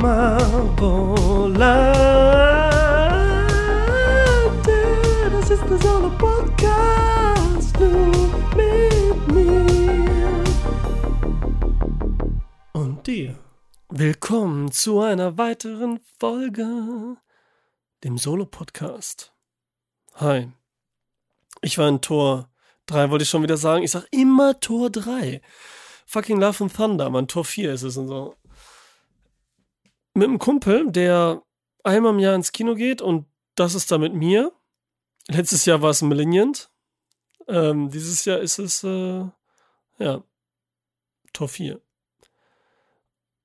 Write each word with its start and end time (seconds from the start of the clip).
Marvelade. 0.00 1.92
Das 5.30 5.50
ist 5.50 5.62
der 5.68 5.78
Solo-Podcast 5.78 7.78
nur 7.78 8.10
mit 8.56 9.32
mir 9.34 10.42
und 12.72 13.06
dir. 13.06 13.38
Willkommen 13.90 14.72
zu 14.72 15.00
einer 15.00 15.36
weiteren 15.36 16.00
Folge, 16.18 17.18
dem 18.02 18.16
Solo-Podcast. 18.16 19.34
Hi. 20.14 20.50
Ich 21.60 21.76
war 21.76 21.90
in 21.90 22.00
Tor 22.00 22.48
3, 22.86 23.10
wollte 23.10 23.24
ich 23.24 23.28
schon 23.28 23.42
wieder 23.42 23.58
sagen. 23.58 23.82
Ich 23.82 23.90
sag 23.90 24.06
immer 24.12 24.58
Tor 24.60 24.88
3. 24.88 25.42
Fucking 26.06 26.40
Love 26.40 26.64
and 26.64 26.74
Thunder, 26.74 27.10
man, 27.10 27.28
Tor 27.28 27.44
4 27.44 27.74
ist 27.74 27.82
es 27.82 27.98
und 27.98 28.08
so 28.08 28.39
mit 30.14 30.28
einem 30.28 30.38
Kumpel, 30.38 30.90
der 30.90 31.42
einmal 31.84 32.12
im 32.12 32.18
Jahr 32.18 32.34
ins 32.34 32.52
Kino 32.52 32.74
geht 32.74 33.02
und 33.02 33.26
das 33.54 33.74
ist 33.74 33.90
da 33.90 33.98
mit 33.98 34.14
mir. 34.14 34.52
Letztes 35.28 35.64
Jahr 35.64 35.82
war 35.82 35.90
es 35.90 36.02
Malignant. 36.02 36.70
Ähm, 37.48 37.90
dieses 37.90 38.24
Jahr 38.24 38.38
ist 38.38 38.58
es, 38.58 38.84
äh, 38.84 39.24
ja, 39.98 40.22
Tor 41.32 41.48
4. 41.48 41.80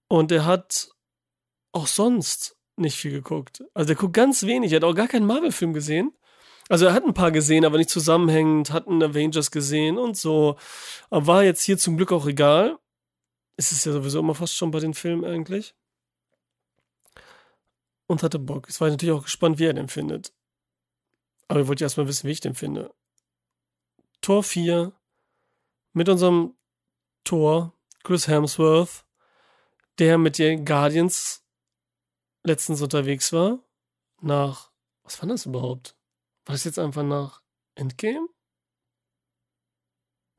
Und 0.07 0.31
er 0.31 0.45
hat 0.45 0.89
auch 1.71 1.87
sonst 1.87 2.55
nicht 2.77 2.97
viel 2.97 3.11
geguckt. 3.11 3.63
Also 3.73 3.93
er 3.93 3.95
guckt 3.95 4.13
ganz 4.13 4.43
wenig. 4.43 4.71
Er 4.71 4.77
hat 4.77 4.83
auch 4.83 4.93
gar 4.93 5.07
keinen 5.07 5.25
Marvel-Film 5.25 5.73
gesehen. 5.73 6.13
Also 6.69 6.85
er 6.85 6.93
hat 6.93 7.03
ein 7.03 7.13
paar 7.13 7.31
gesehen, 7.31 7.65
aber 7.65 7.77
nicht 7.77 7.89
zusammenhängend, 7.89 8.71
hat 8.71 8.87
einen 8.87 9.03
Avengers 9.03 9.51
gesehen 9.51 9.97
und 9.97 10.17
so. 10.17 10.57
Aber 11.09 11.27
war 11.27 11.43
jetzt 11.43 11.61
hier 11.61 11.77
zum 11.77 11.97
Glück 11.97 12.11
auch 12.11 12.25
egal. 12.25 12.79
Ist 13.57 13.71
es 13.71 13.85
ja 13.85 13.91
sowieso 13.91 14.19
immer 14.19 14.35
fast 14.35 14.55
schon 14.55 14.71
bei 14.71 14.79
den 14.79 14.93
Filmen 14.93 15.25
eigentlich 15.25 15.75
und 18.07 18.23
hatte 18.23 18.39
Bock. 18.39 18.67
Jetzt 18.67 18.81
war 18.81 18.87
ich 18.87 18.93
natürlich 18.93 19.15
auch 19.15 19.23
gespannt, 19.23 19.59
wie 19.59 19.65
er 19.65 19.73
den 19.73 19.89
findet. 19.89 20.33
Aber 21.47 21.61
ich 21.61 21.67
wollte 21.67 21.83
erstmal 21.83 22.07
wissen, 22.07 22.27
wie 22.27 22.31
ich 22.31 22.39
den 22.39 22.55
finde. 22.55 22.93
Tor 24.21 24.43
4 24.43 24.93
mit 25.93 26.09
unserem 26.09 26.55
Tor, 27.23 27.73
Chris 28.03 28.27
Hemsworth, 28.27 29.05
der 29.97 30.17
mit 30.17 30.37
den 30.37 30.65
Guardians 30.65 31.43
letztens 32.43 32.81
unterwegs 32.81 33.31
war. 33.33 33.59
Nach, 34.21 34.71
was 35.03 35.21
war 35.21 35.29
das 35.29 35.45
überhaupt? 35.45 35.95
War 36.45 36.53
das 36.53 36.63
jetzt 36.63 36.79
einfach 36.79 37.03
nach 37.03 37.41
Endgame? 37.75 38.27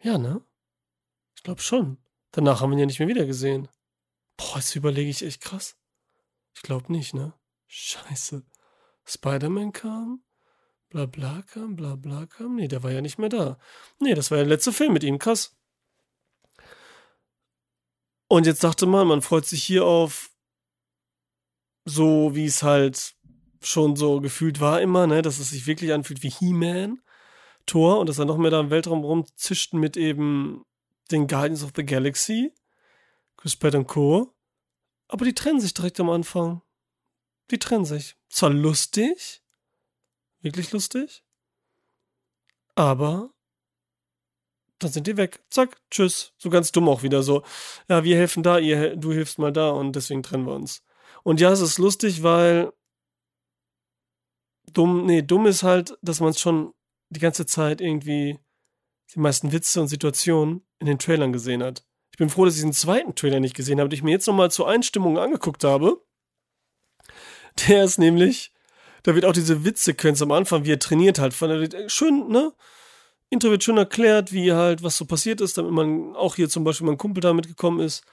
Ja, 0.02 0.18
ne? 0.18 0.44
Ich 1.36 1.42
glaube 1.42 1.60
schon. 1.60 1.98
Danach 2.32 2.60
haben 2.60 2.70
wir 2.70 2.76
ihn 2.76 2.80
ja 2.80 2.86
nicht 2.86 2.98
mehr 2.98 3.08
wieder 3.08 3.26
gesehen. 3.26 3.68
Boah, 4.36 4.56
jetzt 4.56 4.76
überlege 4.76 5.10
ich 5.10 5.22
echt 5.22 5.40
krass. 5.40 5.76
Ich 6.54 6.62
glaube 6.62 6.92
nicht, 6.92 7.14
ne? 7.14 7.32
Scheiße. 7.66 8.44
Spider-Man 9.04 9.72
kam, 9.72 10.24
bla 10.88 11.06
bla 11.06 11.42
kam, 11.42 11.76
bla 11.76 11.96
bla 11.96 12.26
kam. 12.26 12.56
Nee, 12.56 12.68
der 12.68 12.82
war 12.82 12.90
ja 12.90 13.00
nicht 13.00 13.18
mehr 13.18 13.28
da. 13.28 13.58
Nee, 13.98 14.14
das 14.14 14.30
war 14.30 14.38
ja 14.38 14.44
der 14.44 14.54
letzte 14.54 14.72
Film 14.72 14.92
mit 14.92 15.04
ihm, 15.04 15.18
krass. 15.18 15.56
Und 18.28 18.46
jetzt 18.46 18.64
dachte 18.64 18.86
man, 18.86 19.06
man 19.06 19.22
freut 19.22 19.46
sich 19.46 19.62
hier 19.62 19.84
auf 19.84 20.30
so, 21.84 22.34
wie 22.34 22.46
es 22.46 22.62
halt 22.62 23.14
schon 23.62 23.96
so 23.96 24.20
gefühlt 24.20 24.60
war 24.60 24.80
immer, 24.80 25.06
ne, 25.06 25.22
dass 25.22 25.38
es 25.38 25.50
sich 25.50 25.66
wirklich 25.66 25.92
anfühlt 25.92 26.22
wie 26.22 26.30
He-Man, 26.30 27.00
Thor 27.66 27.98
und 27.98 28.08
dass 28.08 28.18
er 28.18 28.24
noch 28.24 28.38
mehr 28.38 28.50
da 28.50 28.60
im 28.60 28.70
Weltraum 28.70 29.04
rumzischten 29.04 29.78
mit 29.78 29.96
eben 29.96 30.64
den 31.10 31.26
Guardians 31.26 31.62
of 31.62 31.72
the 31.76 31.84
Galaxy, 31.84 32.52
Chris 33.36 33.56
Pratt 33.56 33.74
und 33.74 33.86
Co. 33.86 34.34
Aber 35.08 35.24
die 35.24 35.34
trennen 35.34 35.60
sich 35.60 35.74
direkt 35.74 36.00
am 36.00 36.10
Anfang. 36.10 36.62
Die 37.50 37.58
trennen 37.58 37.84
sich. 37.84 38.16
Zwar 38.28 38.50
lustig, 38.50 39.42
wirklich 40.40 40.72
lustig, 40.72 41.22
aber 42.74 43.30
dann 44.78 44.92
sind 44.92 45.06
die 45.06 45.16
weg. 45.16 45.42
Zack, 45.48 45.80
tschüss. 45.90 46.32
So 46.36 46.50
ganz 46.50 46.70
dumm 46.72 46.88
auch 46.88 47.02
wieder 47.02 47.22
so. 47.22 47.42
Ja, 47.88 48.04
wir 48.04 48.16
helfen 48.16 48.42
da, 48.42 48.58
ihr, 48.58 48.96
du 48.96 49.12
hilfst 49.12 49.38
mal 49.38 49.52
da 49.52 49.70
und 49.70 49.96
deswegen 49.96 50.22
trennen 50.22 50.46
wir 50.46 50.54
uns. 50.54 50.82
Und 51.22 51.40
ja, 51.40 51.50
es 51.50 51.60
ist 51.60 51.78
lustig, 51.78 52.22
weil 52.22 52.72
dumm, 54.72 55.06
nee, 55.06 55.22
dumm 55.22 55.46
ist 55.46 55.62
halt, 55.62 55.96
dass 56.02 56.20
man 56.20 56.30
es 56.30 56.40
schon 56.40 56.74
die 57.08 57.20
ganze 57.20 57.46
Zeit 57.46 57.80
irgendwie 57.80 58.38
die 59.14 59.20
meisten 59.20 59.52
Witze 59.52 59.80
und 59.80 59.88
Situationen 59.88 60.66
in 60.78 60.86
den 60.86 60.98
Trailern 60.98 61.32
gesehen 61.32 61.62
hat. 61.62 61.84
Ich 62.12 62.18
bin 62.18 62.28
froh, 62.28 62.44
dass 62.44 62.56
ich 62.56 62.62
den 62.62 62.72
zweiten 62.72 63.14
Trailer 63.14 63.40
nicht 63.40 63.54
gesehen 63.54 63.78
habe, 63.78 63.88
den 63.88 63.96
ich 63.96 64.02
mir 64.02 64.10
jetzt 64.10 64.26
nochmal 64.26 64.50
zur 64.50 64.68
Einstimmung 64.68 65.18
angeguckt 65.18 65.64
habe. 65.64 66.02
Der 67.56 67.84
ist 67.84 67.98
nämlich, 67.98 68.52
da 69.02 69.14
wird 69.14 69.24
auch 69.24 69.32
diese 69.32 69.64
Witzsequenz 69.64 70.20
am 70.22 70.32
Anfang, 70.32 70.64
wie 70.64 70.72
er 70.72 70.78
trainiert 70.78 71.18
halt, 71.18 71.34
von 71.34 71.68
schön, 71.88 72.28
ne? 72.28 72.52
Intro 73.28 73.50
wird 73.50 73.64
schön 73.64 73.76
erklärt, 73.76 74.32
wie 74.32 74.52
halt, 74.52 74.82
was 74.82 74.96
so 74.96 75.04
passiert 75.04 75.40
ist, 75.40 75.58
damit 75.58 75.72
man 75.72 76.14
auch 76.14 76.36
hier 76.36 76.48
zum 76.48 76.64
Beispiel 76.64 76.86
mein 76.86 76.98
Kumpel 76.98 77.20
da 77.20 77.32
mitgekommen 77.32 77.80
ist, 77.80 78.04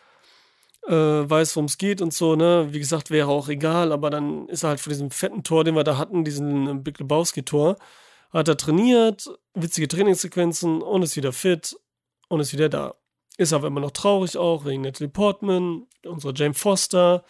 äh, 0.88 0.92
weiß, 0.92 1.56
worum 1.56 1.66
es 1.66 1.78
geht 1.78 2.02
und 2.02 2.14
so, 2.14 2.36
ne? 2.36 2.68
Wie 2.72 2.80
gesagt, 2.80 3.12
wäre 3.12 3.28
auch 3.28 3.48
egal, 3.48 3.92
aber 3.92 4.10
dann 4.10 4.48
ist 4.50 4.64
er 4.64 4.70
halt 4.70 4.80
von 4.80 4.92
diesem 4.92 5.12
fetten 5.12 5.44
Tor, 5.44 5.64
den 5.64 5.76
wir 5.76 5.84
da 5.84 5.98
hatten, 5.98 6.24
diesen 6.24 6.84
Big 6.84 7.00
Lebowski-Tor, 7.00 7.78
hat 8.32 8.48
er 8.48 8.58
trainiert, 8.58 9.30
witzige 9.54 9.88
Trainingssequenzen 9.88 10.82
und 10.82 11.04
ist 11.04 11.16
wieder 11.16 11.32
fit 11.32 11.76
und 12.28 12.40
ist 12.40 12.54
wieder 12.54 12.70
da. 12.70 12.96
Ist 13.38 13.54
aber 13.54 13.68
immer 13.68 13.82
noch 13.82 13.92
traurig 13.92 14.38
auch, 14.38 14.66
wegen 14.66 14.82
Natalie 14.82 15.10
Portman, 15.10 15.88
unserer 16.06 16.34
Jane 16.36 16.54
Foster, 16.54 17.24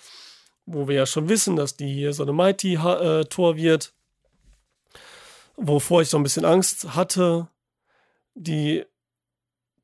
wo 0.65 0.87
wir 0.87 0.95
ja 0.95 1.05
schon 1.05 1.29
wissen, 1.29 1.55
dass 1.55 1.75
die 1.75 1.91
hier 1.91 2.13
so 2.13 2.23
eine 2.23 2.33
Mighty-Tor 2.33 3.57
wird, 3.57 3.93
wovor 5.55 6.01
ich 6.01 6.09
so 6.09 6.17
ein 6.17 6.23
bisschen 6.23 6.45
Angst 6.45 6.95
hatte, 6.95 7.49
die 8.33 8.85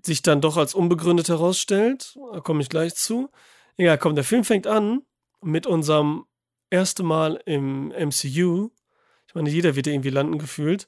sich 0.01 0.21
dann 0.21 0.41
doch 0.41 0.57
als 0.57 0.73
unbegründet 0.73 1.29
herausstellt. 1.29 2.17
Da 2.33 2.39
komme 2.39 2.61
ich 2.61 2.69
gleich 2.69 2.95
zu. 2.95 3.29
Egal, 3.77 3.97
komm, 3.97 4.15
der 4.15 4.23
Film 4.23 4.43
fängt 4.43 4.67
an 4.67 5.03
mit 5.41 5.67
unserem 5.67 6.25
ersten 6.69 7.05
Mal 7.05 7.41
im 7.45 7.89
MCU. 7.89 8.71
Ich 9.27 9.35
meine, 9.35 9.49
jeder 9.49 9.75
wird 9.75 9.87
irgendwie 9.87 10.09
landen 10.09 10.39
gefühlt. 10.39 10.87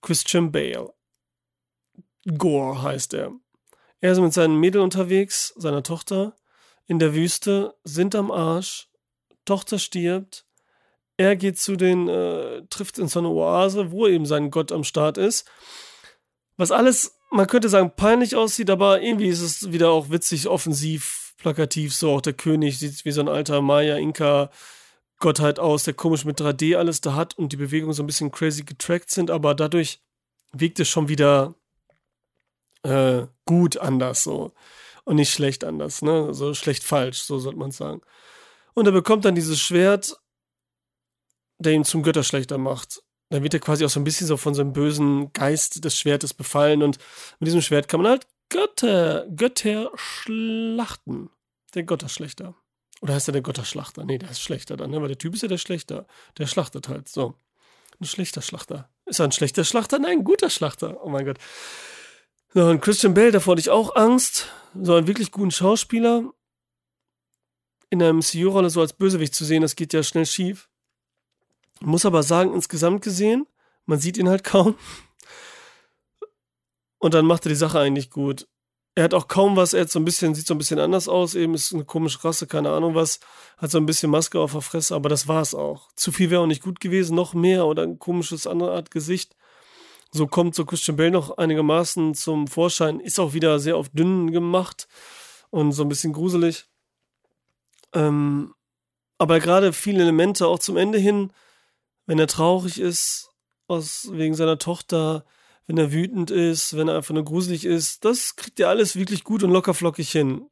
Christian 0.00 0.50
Bale. 0.50 0.92
Gore 2.38 2.82
heißt 2.82 3.14
er. 3.14 3.32
Er 4.00 4.12
ist 4.12 4.20
mit 4.20 4.32
seinen 4.32 4.56
Mädel 4.56 4.80
unterwegs, 4.80 5.52
seiner 5.56 5.82
Tochter, 5.82 6.34
in 6.86 6.98
der 6.98 7.14
Wüste, 7.14 7.76
sind 7.84 8.14
am 8.14 8.30
Arsch, 8.30 8.89
Tochter 9.50 9.80
stirbt, 9.80 10.44
er 11.16 11.34
geht 11.34 11.58
zu 11.58 11.74
den, 11.74 12.06
äh, 12.06 12.62
trifft 12.70 13.00
in 13.00 13.08
so 13.08 13.18
eine 13.18 13.30
Oase, 13.30 13.90
wo 13.90 14.06
eben 14.06 14.24
sein 14.24 14.52
Gott 14.52 14.70
am 14.70 14.84
Start 14.84 15.18
ist. 15.18 15.44
Was 16.56 16.70
alles, 16.70 17.18
man 17.32 17.48
könnte 17.48 17.68
sagen, 17.68 17.90
peinlich 17.96 18.36
aussieht, 18.36 18.70
aber 18.70 19.02
irgendwie 19.02 19.26
ist 19.26 19.40
es 19.40 19.72
wieder 19.72 19.90
auch 19.90 20.10
witzig, 20.10 20.46
offensiv, 20.46 21.34
plakativ, 21.36 21.92
so 21.92 22.12
auch 22.12 22.20
der 22.20 22.34
König 22.34 22.78
sieht 22.78 23.04
wie 23.04 23.10
so 23.10 23.22
ein 23.22 23.28
alter 23.28 23.60
Maya, 23.60 23.96
Inka, 23.96 24.50
Gottheit 25.18 25.58
aus, 25.58 25.82
der 25.82 25.94
komisch 25.94 26.24
mit 26.24 26.40
3D 26.40 26.76
alles 26.76 27.00
da 27.00 27.16
hat 27.16 27.36
und 27.36 27.50
die 27.50 27.56
Bewegungen 27.56 27.92
so 27.92 28.04
ein 28.04 28.06
bisschen 28.06 28.30
crazy 28.30 28.62
getrackt 28.62 29.10
sind, 29.10 29.32
aber 29.32 29.56
dadurch 29.56 30.00
wirkt 30.52 30.78
es 30.78 30.88
schon 30.88 31.08
wieder 31.08 31.56
äh, 32.84 33.26
gut 33.46 33.78
anders 33.78 34.22
so 34.22 34.52
und 35.02 35.16
nicht 35.16 35.32
schlecht 35.32 35.64
anders, 35.64 36.02
ne? 36.02 36.32
So 36.34 36.54
schlecht 36.54 36.84
falsch, 36.84 37.18
so 37.22 37.40
sollte 37.40 37.58
man 37.58 37.72
sagen. 37.72 38.00
Und 38.74 38.86
er 38.86 38.92
bekommt 38.92 39.24
dann 39.24 39.34
dieses 39.34 39.60
Schwert, 39.60 40.16
der 41.58 41.72
ihn 41.72 41.84
zum 41.84 42.02
Götterschlechter 42.02 42.58
macht. 42.58 43.02
Dann 43.30 43.42
wird 43.42 43.54
er 43.54 43.60
quasi 43.60 43.84
auch 43.84 43.90
so 43.90 44.00
ein 44.00 44.04
bisschen 44.04 44.26
so 44.26 44.36
von 44.36 44.54
so 44.54 44.62
einem 44.62 44.72
bösen 44.72 45.32
Geist 45.32 45.84
des 45.84 45.96
Schwertes 45.96 46.34
befallen 46.34 46.82
und 46.82 46.98
mit 47.38 47.46
diesem 47.46 47.62
Schwert 47.62 47.88
kann 47.88 48.02
man 48.02 48.10
halt 48.10 48.26
Götter, 48.48 49.26
Götter 49.28 49.92
schlachten. 49.94 51.30
Der 51.74 51.84
Götterschlechter. 51.84 52.56
Oder 53.00 53.14
heißt 53.14 53.28
er 53.28 53.32
der 53.32 53.42
Götterschlachter? 53.42 54.04
Nee, 54.04 54.18
der 54.18 54.30
ist 54.30 54.40
schlechter 54.40 54.76
dann, 54.76 54.90
ne? 54.90 55.00
Weil 55.00 55.08
der 55.08 55.18
Typ 55.18 55.34
ist 55.34 55.42
ja 55.42 55.48
der 55.48 55.58
Schlechter. 55.58 56.06
Der 56.36 56.46
schlachtet 56.46 56.88
halt, 56.88 57.08
so. 57.08 57.34
Ein 58.00 58.06
schlechter 58.06 58.42
Schlachter. 58.42 58.90
Ist 59.06 59.20
er 59.20 59.26
ein 59.26 59.32
schlechter 59.32 59.64
Schlachter? 59.64 59.98
Nein, 59.98 60.18
ein 60.18 60.24
guter 60.24 60.50
Schlachter. 60.50 61.04
Oh 61.04 61.08
mein 61.08 61.24
Gott. 61.24 61.38
So, 62.52 62.66
und 62.66 62.80
Christian 62.80 63.14
Bale, 63.14 63.30
davor 63.30 63.52
hatte 63.52 63.60
ich 63.60 63.70
auch 63.70 63.94
Angst. 63.94 64.48
So 64.74 64.96
einen 64.96 65.06
wirklich 65.06 65.30
guten 65.30 65.52
Schauspieler 65.52 66.32
in 67.90 67.98
der 67.98 68.12
MCU-Rolle 68.12 68.70
so 68.70 68.80
als 68.80 68.92
Bösewicht 68.92 69.34
zu 69.34 69.44
sehen, 69.44 69.62
das 69.62 69.76
geht 69.76 69.92
ja 69.92 70.02
schnell 70.02 70.26
schief. 70.26 70.68
Muss 71.80 72.06
aber 72.06 72.22
sagen, 72.22 72.54
insgesamt 72.54 73.02
gesehen, 73.02 73.46
man 73.86 73.98
sieht 73.98 74.16
ihn 74.16 74.28
halt 74.28 74.44
kaum. 74.44 74.76
Und 76.98 77.14
dann 77.14 77.26
macht 77.26 77.46
er 77.46 77.50
die 77.50 77.56
Sache 77.56 77.80
eigentlich 77.80 78.10
gut. 78.10 78.46
Er 78.94 79.04
hat 79.04 79.14
auch 79.14 79.28
kaum 79.28 79.56
was, 79.56 79.72
er 79.72 79.82
hat 79.82 79.90
so 79.90 79.98
ein 79.98 80.04
bisschen, 80.04 80.34
sieht 80.34 80.46
so 80.46 80.54
ein 80.54 80.58
bisschen 80.58 80.78
anders 80.78 81.08
aus, 81.08 81.34
eben 81.34 81.54
ist 81.54 81.72
eine 81.72 81.84
komische 81.84 82.22
Rasse, 82.24 82.46
keine 82.46 82.70
Ahnung 82.72 82.94
was, 82.94 83.20
hat 83.56 83.70
so 83.70 83.78
ein 83.78 83.86
bisschen 83.86 84.10
Maske 84.10 84.38
auf 84.38 84.52
der 84.52 84.60
Fresse, 84.60 84.94
aber 84.94 85.08
das 85.08 85.28
war's 85.28 85.54
auch. 85.54 85.88
Zu 85.94 86.12
viel 86.12 86.30
wäre 86.30 86.42
auch 86.42 86.46
nicht 86.46 86.62
gut 86.62 86.80
gewesen, 86.80 87.14
noch 87.14 87.32
mehr 87.32 87.66
oder 87.66 87.84
ein 87.84 87.98
komisches 87.98 88.46
andere 88.46 88.72
Art 88.72 88.90
Gesicht. 88.90 89.36
So 90.10 90.26
kommt 90.26 90.56
so 90.56 90.64
Christian 90.64 90.96
Bale 90.96 91.12
noch 91.12 91.38
einigermaßen 91.38 92.14
zum 92.14 92.48
Vorschein, 92.48 92.98
ist 92.98 93.20
auch 93.20 93.32
wieder 93.32 93.60
sehr 93.60 93.76
auf 93.76 93.88
dünn 93.90 94.32
gemacht 94.32 94.88
und 95.50 95.72
so 95.72 95.82
ein 95.82 95.88
bisschen 95.88 96.12
gruselig. 96.12 96.66
Ähm, 97.94 98.54
aber 99.18 99.40
gerade 99.40 99.72
viele 99.72 100.02
Elemente 100.02 100.46
auch 100.46 100.58
zum 100.58 100.76
Ende 100.76 100.98
hin, 100.98 101.32
wenn 102.06 102.18
er 102.18 102.26
traurig 102.26 102.80
ist, 102.80 103.30
aus, 103.68 104.08
wegen 104.12 104.34
seiner 104.34 104.58
Tochter, 104.58 105.24
wenn 105.66 105.78
er 105.78 105.92
wütend 105.92 106.30
ist, 106.30 106.76
wenn 106.76 106.88
er 106.88 106.96
einfach 106.96 107.14
nur 107.14 107.24
gruselig 107.24 107.64
ist, 107.64 108.04
das 108.04 108.34
kriegt 108.36 108.58
er 108.58 108.68
alles 108.68 108.96
wirklich 108.96 109.22
gut 109.22 109.42
und 109.42 109.50
lockerflockig 109.50 110.10
hin. 110.10 110.48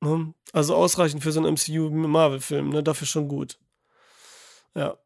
Ne? 0.00 0.34
Also 0.52 0.74
ausreichend 0.74 1.22
für 1.22 1.32
so 1.32 1.40
einen 1.40 1.54
MCU-Marvel-Film, 1.54 2.70
ne? 2.70 2.82
dafür 2.82 3.06
schon 3.06 3.28
gut. 3.28 3.58
Ja. 4.74 4.98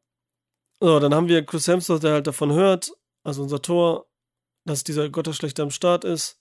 So, 0.80 0.98
dann 0.98 1.14
haben 1.14 1.28
wir 1.28 1.46
Chris 1.46 1.68
Hemsworth, 1.68 2.02
der 2.02 2.14
halt 2.14 2.26
davon 2.26 2.52
hört, 2.52 2.92
also 3.22 3.42
unser 3.42 3.62
Tor, 3.62 4.06
dass 4.64 4.82
dieser 4.82 5.08
Gotterschlechter 5.08 5.62
am 5.62 5.70
Start 5.70 6.04
ist. 6.04 6.40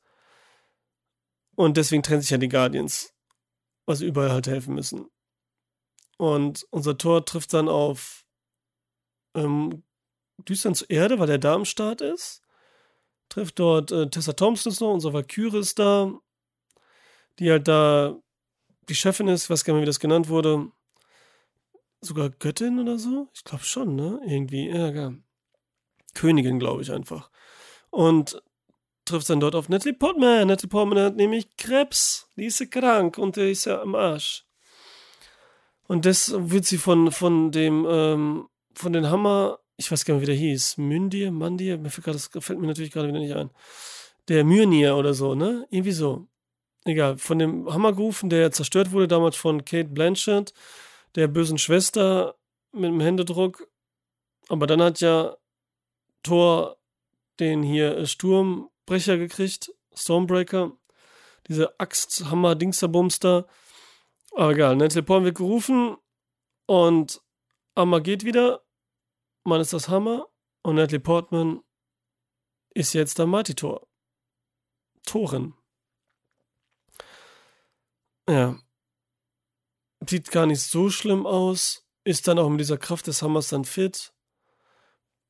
Und 1.56 1.78
deswegen 1.78 2.02
trennen 2.02 2.22
sich 2.22 2.32
ja 2.32 2.38
die 2.38 2.50
Guardians, 2.50 3.14
was 3.86 4.02
überall 4.02 4.32
halt 4.32 4.48
helfen 4.48 4.74
müssen. 4.74 5.08
Und 6.22 6.68
unser 6.70 7.00
Tor 7.00 7.26
trifft 7.26 7.52
dann 7.52 7.68
auf 7.68 8.28
ähm, 9.34 9.82
düstern 10.38 10.76
zur 10.76 10.88
Erde, 10.92 11.18
weil 11.18 11.32
er 11.32 11.40
da 11.40 11.56
am 11.56 11.66
Start 11.66 12.02
ist. 12.02 12.44
Trifft 13.28 13.58
dort 13.58 13.92
äh, 13.92 14.08
Tessa 14.08 14.34
Thompson 14.34 14.72
noch, 14.82 14.94
unser 14.94 15.14
Valkyrie 15.14 15.58
ist 15.58 15.80
da, 15.80 16.14
die 17.40 17.50
halt 17.50 17.68
da 17.68 18.20
die 18.88 18.94
Chefin 18.94 19.30
ist, 19.30 19.46
ich 19.46 19.50
weiß 19.50 19.66
gar 19.66 19.74
nicht, 19.74 19.82
wie 19.82 19.88
das 19.88 20.00
genannt 20.00 20.30
wurde. 20.30 20.72
Sogar 22.02 22.30
Göttin 22.30 22.78
oder 22.78 23.00
so? 23.00 23.28
Ich 23.34 23.44
glaube 23.44 23.64
schon, 23.64 23.96
ne? 23.96 24.22
Irgendwie, 24.24 24.70
ja, 24.70 24.92
ja. 24.92 25.14
Königin, 26.14 26.60
glaube 26.60 26.84
ich 26.84 26.92
einfach. 26.92 27.32
Und 27.90 28.40
trifft 29.06 29.28
dann 29.28 29.40
dort 29.40 29.56
auf 29.56 29.70
Natalie 29.70 29.98
Portman. 29.98 30.50
Natalie 30.50 30.70
Portman 30.70 31.00
hat 31.00 31.16
nämlich 31.16 31.58
Krebs. 31.58 32.30
Die 32.36 32.46
ist 32.46 32.70
krank 32.70 33.18
und 33.18 33.38
die 33.38 33.50
ist 33.50 33.66
ja 33.66 33.82
am 33.82 33.96
Arsch. 33.96 34.46
Und 35.92 36.06
das 36.06 36.34
wird 36.34 36.64
sie 36.64 36.78
von, 36.78 37.12
von 37.12 37.52
dem, 37.52 37.86
ähm, 37.86 38.48
von 38.74 38.94
den 38.94 39.10
Hammer, 39.10 39.60
ich 39.76 39.92
weiß 39.92 40.06
gar 40.06 40.14
nicht, 40.14 40.22
wie 40.22 40.28
der 40.28 40.36
hieß, 40.36 40.78
Myndir, 40.78 41.32
Mandir, 41.32 41.78
mir 41.78 41.90
fällt, 41.90 42.06
grad, 42.06 42.16
das 42.16 42.30
fällt 42.40 42.62
mir 42.62 42.68
natürlich 42.68 42.92
gerade 42.92 43.10
wieder 43.10 43.20
nicht 43.20 43.36
ein. 43.36 43.50
Der 44.30 44.46
Myrnir 44.46 44.96
oder 44.96 45.14
so, 45.14 45.36
ne? 45.36 45.68
Irgendwie 45.70 45.92
so. 45.92 46.30
Egal, 46.86 47.18
von 47.18 47.40
dem 47.40 47.70
Hammer 47.74 47.92
gerufen, 47.92 48.30
der 48.30 48.54
zerstört 48.54 48.94
wurde 48.94 49.10
damals 49.10 49.36
von 49.36 49.66
Kate 49.66 49.90
Blanchett, 49.90 50.54
der 51.16 51.28
bösen 51.28 51.58
Schwester 51.58 52.36
mit 52.72 52.86
dem 52.86 53.02
Händedruck. 53.02 53.68
Aber 54.48 54.68
dann 54.68 54.82
hat 54.82 55.02
ja 55.02 55.36
Thor 56.24 56.78
den 57.42 57.64
hier 57.64 58.06
Sturmbrecher 58.06 59.18
gekriegt, 59.18 59.74
Stormbreaker. 59.94 60.72
Diese 61.50 61.78
Axt, 61.82 62.24
Hammer, 62.32 62.56
Dingsterbumster. 62.56 63.46
Aber 64.32 64.52
egal, 64.52 64.76
Natalie 64.76 65.04
Portman 65.04 65.26
wird 65.26 65.38
gerufen 65.38 65.98
und 66.66 67.22
Hammer 67.76 68.02
geht 68.02 68.24
wieder. 68.24 68.64
Man 69.44 69.62
ist 69.62 69.74
das 69.74 69.90
Hammer 69.90 70.28
und 70.64 70.76
Natalie 70.76 71.00
Portman 71.00 71.62
ist 72.74 72.94
jetzt 72.94 73.20
der 73.20 73.28
Mighty 73.28 73.56
Thor. 73.56 73.88
Torin. 75.06 75.54
Ja. 78.30 78.58
Sieht 80.08 80.32
gar 80.32 80.46
nicht 80.46 80.62
so 80.62 80.90
schlimm 80.90 81.26
aus. 81.26 81.86
Ist 82.04 82.28
dann 82.28 82.40
auch 82.40 82.50
mit 82.50 82.60
dieser 82.60 82.78
Kraft 82.78 83.08
des 83.08 83.22
Hammers 83.22 83.50
dann 83.50 83.66
fit 83.66 84.14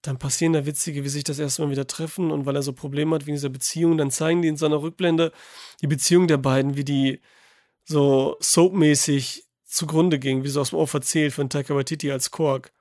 dann 0.02 0.18
passieren 0.18 0.54
da 0.54 0.66
witzige, 0.66 1.04
wie 1.04 1.10
sich 1.10 1.24
das 1.24 1.40
erstmal 1.40 1.70
wieder 1.70 1.86
treffen 1.86 2.32
und 2.32 2.46
weil 2.46 2.56
er 2.56 2.64
so 2.64 2.74
Probleme 2.74 3.16
hat 3.16 3.26
wegen 3.28 3.36
dieser 3.36 3.50
Beziehung, 3.50 3.98
dann 3.98 4.12
zeigen 4.12 4.42
die 4.42 4.48
in 4.48 4.58
seiner 4.58 4.82
Rückblende 4.82 5.32
die 5.82 5.88
Beziehung 5.88 6.28
der 6.28 6.38
beiden, 6.38 6.76
wie 6.76 6.84
die 6.84 7.22
so 7.84 8.38
soapmäßig 8.40 9.46
zugrunde 9.66 10.20
ging, 10.20 10.44
wie 10.44 10.50
so 10.50 10.62
aus 10.62 10.70
dem 10.70 10.80
Off 10.80 10.94
erzählt 10.94 11.34
von 11.34 11.50
Taika 11.50 11.76
Waititi 11.76 12.12
als 12.12 12.32
Kork. 12.32 12.72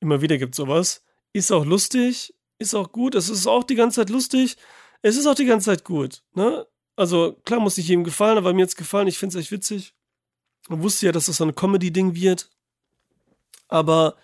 Immer 0.00 0.20
wieder 0.20 0.38
gibt 0.38 0.54
sowas. 0.54 1.02
Ist 1.32 1.52
auch 1.52 1.64
lustig, 1.64 2.34
ist 2.58 2.74
auch 2.74 2.92
gut, 2.92 3.14
es 3.14 3.28
ist 3.28 3.46
auch 3.46 3.64
die 3.64 3.74
ganze 3.74 4.00
Zeit 4.00 4.10
lustig, 4.10 4.56
es 5.02 5.16
ist 5.16 5.26
auch 5.26 5.34
die 5.34 5.44
ganze 5.44 5.66
Zeit 5.66 5.84
gut, 5.84 6.22
ne? 6.34 6.66
Also, 6.96 7.34
klar 7.44 7.60
muss 7.60 7.76
nicht 7.76 7.88
jedem 7.88 8.04
gefallen, 8.04 8.38
aber 8.38 8.54
mir 8.54 8.62
jetzt 8.62 8.78
gefallen, 8.78 9.06
ich 9.06 9.18
finde 9.18 9.36
es 9.36 9.42
echt 9.44 9.52
witzig. 9.52 9.94
Man 10.68 10.82
wusste 10.82 11.06
ja, 11.06 11.12
dass 11.12 11.26
das 11.26 11.36
so 11.36 11.44
ein 11.44 11.54
Comedy-Ding 11.54 12.14
wird. 12.14 12.50
Aber 13.68 14.16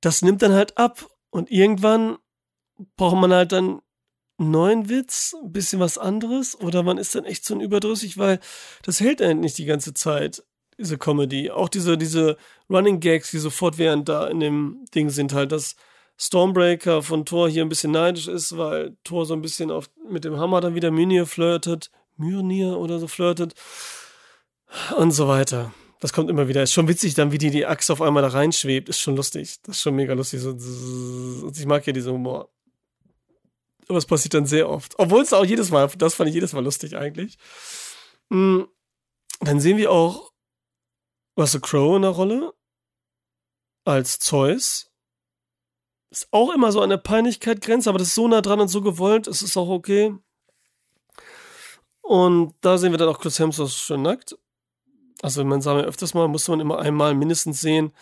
das 0.00 0.22
nimmt 0.22 0.40
dann 0.40 0.54
halt 0.54 0.78
ab 0.78 1.06
und 1.28 1.50
irgendwann 1.50 2.16
braucht 2.96 3.16
man 3.16 3.32
halt 3.32 3.52
dann 3.52 3.82
neuen 4.38 4.88
Witz, 4.88 5.34
ein 5.42 5.52
bisschen 5.52 5.80
was 5.80 5.98
anderes, 5.98 6.58
oder 6.60 6.82
man 6.82 6.98
ist 6.98 7.14
dann 7.14 7.24
echt 7.24 7.44
so 7.44 7.54
ein 7.54 7.60
überdrüssig, 7.60 8.18
weil 8.18 8.40
das 8.82 9.00
hält 9.00 9.22
eigentlich 9.22 9.36
nicht 9.40 9.58
die 9.58 9.64
ganze 9.64 9.94
Zeit, 9.94 10.44
diese 10.78 10.98
Comedy. 10.98 11.50
Auch 11.50 11.68
diese, 11.68 11.96
diese 11.96 12.36
Running 12.68 13.00
Gags, 13.00 13.30
die 13.30 13.38
sofort 13.38 13.78
während 13.78 14.08
da 14.08 14.26
in 14.28 14.40
dem 14.40 14.84
Ding 14.94 15.10
sind, 15.10 15.32
halt, 15.32 15.52
dass 15.52 15.76
Stormbreaker 16.18 17.02
von 17.02 17.24
Thor 17.24 17.48
hier 17.48 17.64
ein 17.64 17.68
bisschen 17.68 17.92
neidisch 17.92 18.28
ist, 18.28 18.56
weil 18.56 18.96
Thor 19.04 19.26
so 19.26 19.34
ein 19.34 19.42
bisschen 19.42 19.70
auf, 19.70 19.90
mit 20.08 20.24
dem 20.24 20.38
Hammer 20.38 20.60
dann 20.60 20.74
wieder 20.74 20.90
Mjolnir 20.90 21.26
flirtet, 21.26 21.90
Mjolnir 22.16 22.78
oder 22.78 22.98
so 22.98 23.06
flirtet 23.06 23.54
und 24.96 25.12
so 25.12 25.28
weiter. 25.28 25.72
Das 26.00 26.12
kommt 26.12 26.30
immer 26.30 26.48
wieder. 26.48 26.62
Ist 26.62 26.72
schon 26.72 26.88
witzig, 26.88 27.14
dann 27.14 27.32
wie 27.32 27.38
die, 27.38 27.50
die 27.50 27.66
Axt 27.66 27.90
auf 27.90 28.02
einmal 28.02 28.22
da 28.22 28.28
reinschwebt. 28.28 28.88
Ist 28.88 29.00
schon 29.00 29.16
lustig. 29.16 29.56
Das 29.62 29.76
ist 29.76 29.82
schon 29.82 29.96
mega 29.96 30.12
lustig. 30.12 30.44
Und 30.44 31.58
ich 31.58 31.66
mag 31.66 31.86
ja 31.86 31.92
diesen 31.92 32.12
Humor. 32.12 32.50
Aber 33.88 33.98
es 33.98 34.06
passiert 34.06 34.34
dann 34.34 34.46
sehr 34.46 34.68
oft. 34.68 34.98
Obwohl 34.98 35.22
es 35.22 35.32
auch 35.32 35.44
jedes 35.44 35.70
Mal, 35.70 35.88
das 35.98 36.14
fand 36.14 36.28
ich 36.28 36.34
jedes 36.34 36.52
Mal 36.52 36.64
lustig 36.64 36.96
eigentlich. 36.96 37.38
Hm, 38.30 38.68
dann 39.40 39.60
sehen 39.60 39.76
wir 39.76 39.92
auch 39.92 40.32
Russell 41.38 41.60
Crowe 41.60 41.96
in 41.96 42.02
der 42.02 42.10
Rolle. 42.10 42.52
Als 43.84 44.18
Zeus. 44.18 44.90
Ist 46.10 46.28
auch 46.32 46.52
immer 46.52 46.72
so 46.72 46.80
an 46.80 46.90
der 46.90 46.96
Peinlichkeit 46.96 47.68
aber 47.86 47.98
das 47.98 48.08
ist 48.08 48.14
so 48.14 48.26
nah 48.26 48.40
dran 48.40 48.60
und 48.60 48.68
so 48.68 48.80
gewollt, 48.80 49.26
es 49.26 49.42
ist 49.42 49.56
auch 49.56 49.68
okay. 49.68 50.14
Und 52.00 52.54
da 52.60 52.78
sehen 52.78 52.92
wir 52.92 52.98
dann 52.98 53.08
auch 53.08 53.18
Chris 53.18 53.38
Hemsworth 53.38 53.72
schon 53.72 54.02
nackt. 54.02 54.36
Also 55.22 55.44
man 55.44 55.60
sagt 55.60 55.80
ja 55.80 55.86
öfters 55.86 56.14
mal, 56.14 56.28
muss 56.28 56.46
man 56.48 56.60
immer 56.60 56.78
einmal 56.78 57.14
mindestens 57.14 57.60
sehen. 57.60 57.92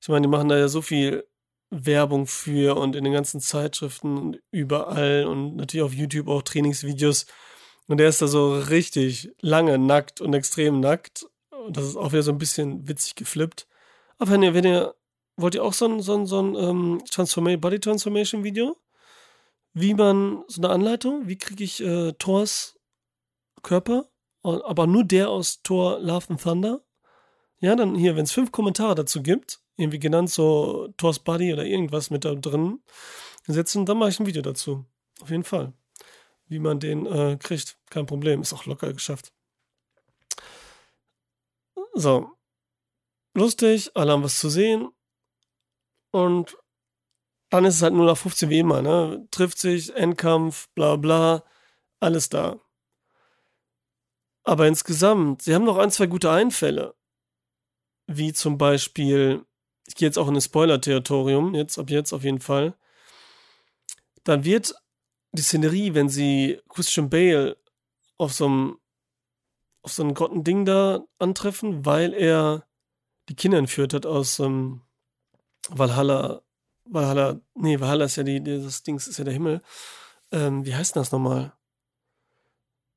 Ich 0.00 0.08
meine, 0.08 0.22
die 0.22 0.28
machen 0.28 0.48
da 0.48 0.56
ja 0.56 0.68
so 0.68 0.80
viel 0.80 1.26
Werbung 1.70 2.26
für 2.26 2.76
und 2.76 2.96
in 2.96 3.04
den 3.04 3.12
ganzen 3.12 3.40
Zeitschriften 3.40 4.16
und 4.18 4.40
überall 4.50 5.26
und 5.26 5.56
natürlich 5.56 5.84
auf 5.84 5.92
YouTube 5.92 6.28
auch 6.28 6.42
Trainingsvideos. 6.42 7.26
Und 7.86 7.98
der 7.98 8.08
ist 8.08 8.22
da 8.22 8.26
so 8.26 8.58
richtig 8.58 9.30
lange 9.40 9.78
nackt 9.78 10.20
und 10.20 10.34
extrem 10.34 10.80
nackt. 10.80 11.26
Und 11.50 11.76
das 11.76 11.84
ist 11.84 11.96
auch 11.96 12.12
wieder 12.12 12.22
so 12.22 12.32
ein 12.32 12.38
bisschen 12.38 12.88
witzig 12.88 13.14
geflippt. 13.14 13.66
Aber 14.18 14.32
wenn 14.32 14.42
ihr, 14.42 14.54
wenn 14.54 14.64
ihr, 14.64 14.94
wollt 15.36 15.54
ihr 15.54 15.64
auch 15.64 15.72
so 15.72 15.86
ein, 15.86 16.00
so 16.00 16.16
ein, 16.16 16.26
so 16.26 16.42
ein 16.42 16.54
ähm, 16.54 17.02
Transformation, 17.10 17.60
Body 17.60 17.80
Transformation 17.80 18.44
Video? 18.44 18.76
Wie 19.74 19.94
man, 19.94 20.44
so 20.48 20.62
eine 20.62 20.70
Anleitung, 20.70 21.28
wie 21.28 21.36
kriege 21.36 21.62
ich 21.62 21.82
äh, 21.82 22.12
Thors 22.12 22.78
Körper 23.62 24.08
aber 24.42 24.86
nur 24.86 25.04
der 25.04 25.30
aus 25.30 25.62
Thor 25.62 25.98
Love 26.00 26.26
and 26.30 26.42
Thunder. 26.42 26.80
Ja, 27.60 27.74
dann 27.74 27.94
hier, 27.94 28.16
wenn 28.16 28.24
es 28.24 28.32
fünf 28.32 28.52
Kommentare 28.52 28.94
dazu 28.94 29.22
gibt, 29.22 29.60
irgendwie 29.76 29.98
genannt 29.98 30.30
so 30.30 30.88
Thor's 30.96 31.18
Buddy 31.18 31.52
oder 31.52 31.64
irgendwas 31.64 32.10
mit 32.10 32.24
da 32.24 32.34
drin 32.34 32.80
setzen, 33.46 33.86
dann 33.86 33.98
mache 33.98 34.10
ich 34.10 34.20
ein 34.20 34.26
Video 34.26 34.42
dazu. 34.42 34.84
Auf 35.20 35.30
jeden 35.30 35.44
Fall. 35.44 35.72
Wie 36.46 36.58
man 36.58 36.80
den 36.80 37.06
äh, 37.06 37.36
kriegt, 37.38 37.78
kein 37.90 38.06
Problem, 38.06 38.40
ist 38.42 38.52
auch 38.52 38.66
locker 38.66 38.92
geschafft. 38.92 39.32
So. 41.94 42.30
Lustig, 43.34 43.90
alle 43.94 44.12
haben 44.12 44.22
was 44.22 44.38
zu 44.38 44.48
sehen. 44.48 44.88
Und 46.10 46.56
dann 47.50 47.64
ist 47.64 47.76
es 47.76 47.82
halt 47.82 47.94
nur 47.94 48.06
nach 48.06 48.16
15 48.16 48.50
wie 48.50 48.58
immer, 48.58 48.82
ne? 48.82 49.26
Trifft 49.30 49.58
sich, 49.58 49.94
Endkampf, 49.94 50.68
bla 50.74 50.96
bla, 50.96 51.44
alles 52.00 52.28
da. 52.28 52.60
Aber 54.44 54.66
insgesamt, 54.66 55.42
sie 55.42 55.54
haben 55.54 55.64
noch 55.64 55.78
ein, 55.78 55.90
zwei 55.90 56.06
gute 56.06 56.30
Einfälle. 56.30 56.94
Wie 58.08 58.32
zum 58.32 58.58
Beispiel, 58.58 59.44
ich 59.86 59.94
gehe 59.94 60.08
jetzt 60.08 60.18
auch 60.18 60.28
in 60.28 60.34
das 60.34 60.46
Spoiler-Territorium, 60.46 61.54
jetzt 61.54 61.78
ab 61.78 61.90
jetzt 61.90 62.12
auf 62.12 62.24
jeden 62.24 62.40
Fall. 62.40 62.74
Dann 64.24 64.44
wird 64.44 64.74
die 65.32 65.42
Szenerie, 65.42 65.94
wenn 65.94 66.08
sie 66.08 66.60
Christian 66.68 67.10
Bale 67.10 67.58
auf 68.16 68.32
so 68.32 68.46
einem 68.46 68.78
auf 69.82 69.92
so 69.92 70.02
einem 70.02 70.14
Grottending 70.14 70.64
da 70.64 71.04
antreffen, 71.18 71.86
weil 71.86 72.12
er 72.12 72.66
die 73.28 73.36
Kinder 73.36 73.58
entführt 73.58 73.94
hat 73.94 74.06
aus 74.06 74.38
ähm, 74.38 74.82
Valhalla. 75.68 76.42
Valhalla, 76.84 77.40
nee, 77.54 77.78
Valhalla 77.78 78.06
ist 78.06 78.16
ja 78.16 78.22
die, 78.22 78.42
das 78.42 78.82
Dings 78.82 79.06
ist 79.06 79.18
ja 79.18 79.24
der 79.24 79.34
Himmel. 79.34 79.62
Ähm, 80.32 80.64
wie 80.64 80.74
heißt 80.74 80.96
das 80.96 81.12
nochmal? 81.12 81.52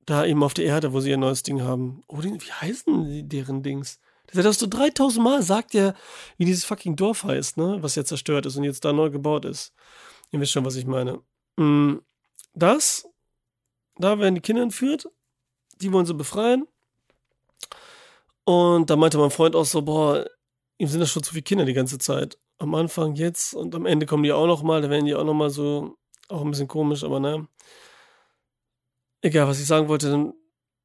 Da 0.06 0.25
eben 0.25 0.44
auf 0.44 0.53
der 0.53 0.65
Erde, 0.65 0.94
wo 0.94 1.00
sie 1.00 1.12
ihr 1.12 1.18
neues 1.18 1.44
Ding 1.44 1.62
haben. 1.62 2.01
Oh, 2.08 2.22
wie 2.24 2.39
heißen 2.39 3.06
die, 3.06 3.27
deren 3.27 3.62
Dings? 3.62 4.00
Das 4.33 4.45
hat 4.45 4.53
so 4.53 4.67
3000 4.67 5.23
Mal 5.23 5.43
sagt 5.43 5.73
ja, 5.73 5.93
wie 6.38 6.45
dieses 6.45 6.63
fucking 6.65 6.95
Dorf 6.95 7.23
heißt, 7.23 7.57
ne? 7.57 7.77
Was 7.81 7.95
ja 7.95 8.05
zerstört 8.05 8.45
ist 8.45 8.55
und 8.55 8.63
jetzt 8.63 8.85
da 8.85 8.93
neu 8.93 9.09
gebaut 9.09 9.45
ist. 9.45 9.73
Ihr 10.31 10.39
wisst 10.39 10.53
schon, 10.53 10.65
was 10.65 10.75
ich 10.75 10.85
meine. 10.85 11.21
Mm, 11.57 11.97
das, 12.53 13.07
da 13.97 14.19
werden 14.19 14.35
die 14.35 14.41
Kinder 14.41 14.63
entführt. 14.63 15.09
Die 15.81 15.91
wollen 15.91 16.05
sie 16.05 16.13
befreien. 16.13 16.67
Und 18.43 18.89
da 18.89 18.95
meinte 18.95 19.17
mein 19.17 19.31
Freund 19.31 19.55
auch 19.55 19.65
so, 19.65 19.81
boah, 19.81 20.25
ihm 20.77 20.88
sind 20.88 21.00
das 21.00 21.11
schon 21.11 21.23
zu 21.23 21.31
viele 21.31 21.43
Kinder 21.43 21.65
die 21.65 21.73
ganze 21.73 21.97
Zeit. 21.97 22.38
Am 22.57 22.75
Anfang 22.75 23.15
jetzt 23.15 23.53
und 23.53 23.73
am 23.75 23.85
Ende 23.85 24.05
kommen 24.05 24.23
die 24.23 24.31
auch 24.31 24.47
noch 24.47 24.63
mal, 24.63 24.81
da 24.81 24.89
werden 24.89 25.05
die 25.05 25.15
auch 25.15 25.23
noch 25.23 25.33
mal 25.33 25.50
so, 25.50 25.97
auch 26.29 26.41
ein 26.41 26.51
bisschen 26.51 26.67
komisch, 26.67 27.03
aber 27.03 27.19
ne. 27.19 27.47
Egal, 29.21 29.47
was 29.47 29.59
ich 29.59 29.67
sagen 29.67 29.88
wollte, 29.88 30.09
dann 30.09 30.33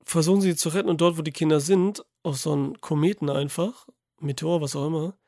versuchen 0.07 0.41
sie 0.41 0.57
zu 0.57 0.71
retten 0.71 0.89
und 0.89 1.01
dort, 1.01 1.19
wo 1.19 1.23
die 1.23 1.33
Kinder 1.33 1.61
sind, 1.61 2.05
auf 2.23 2.39
so 2.39 2.53
einen 2.53 2.81
Kometen 2.81 3.29
einfach, 3.29 3.89
Meteor, 4.21 4.63
was 4.63 4.77
auch 4.77 4.87
immer, 4.87 5.19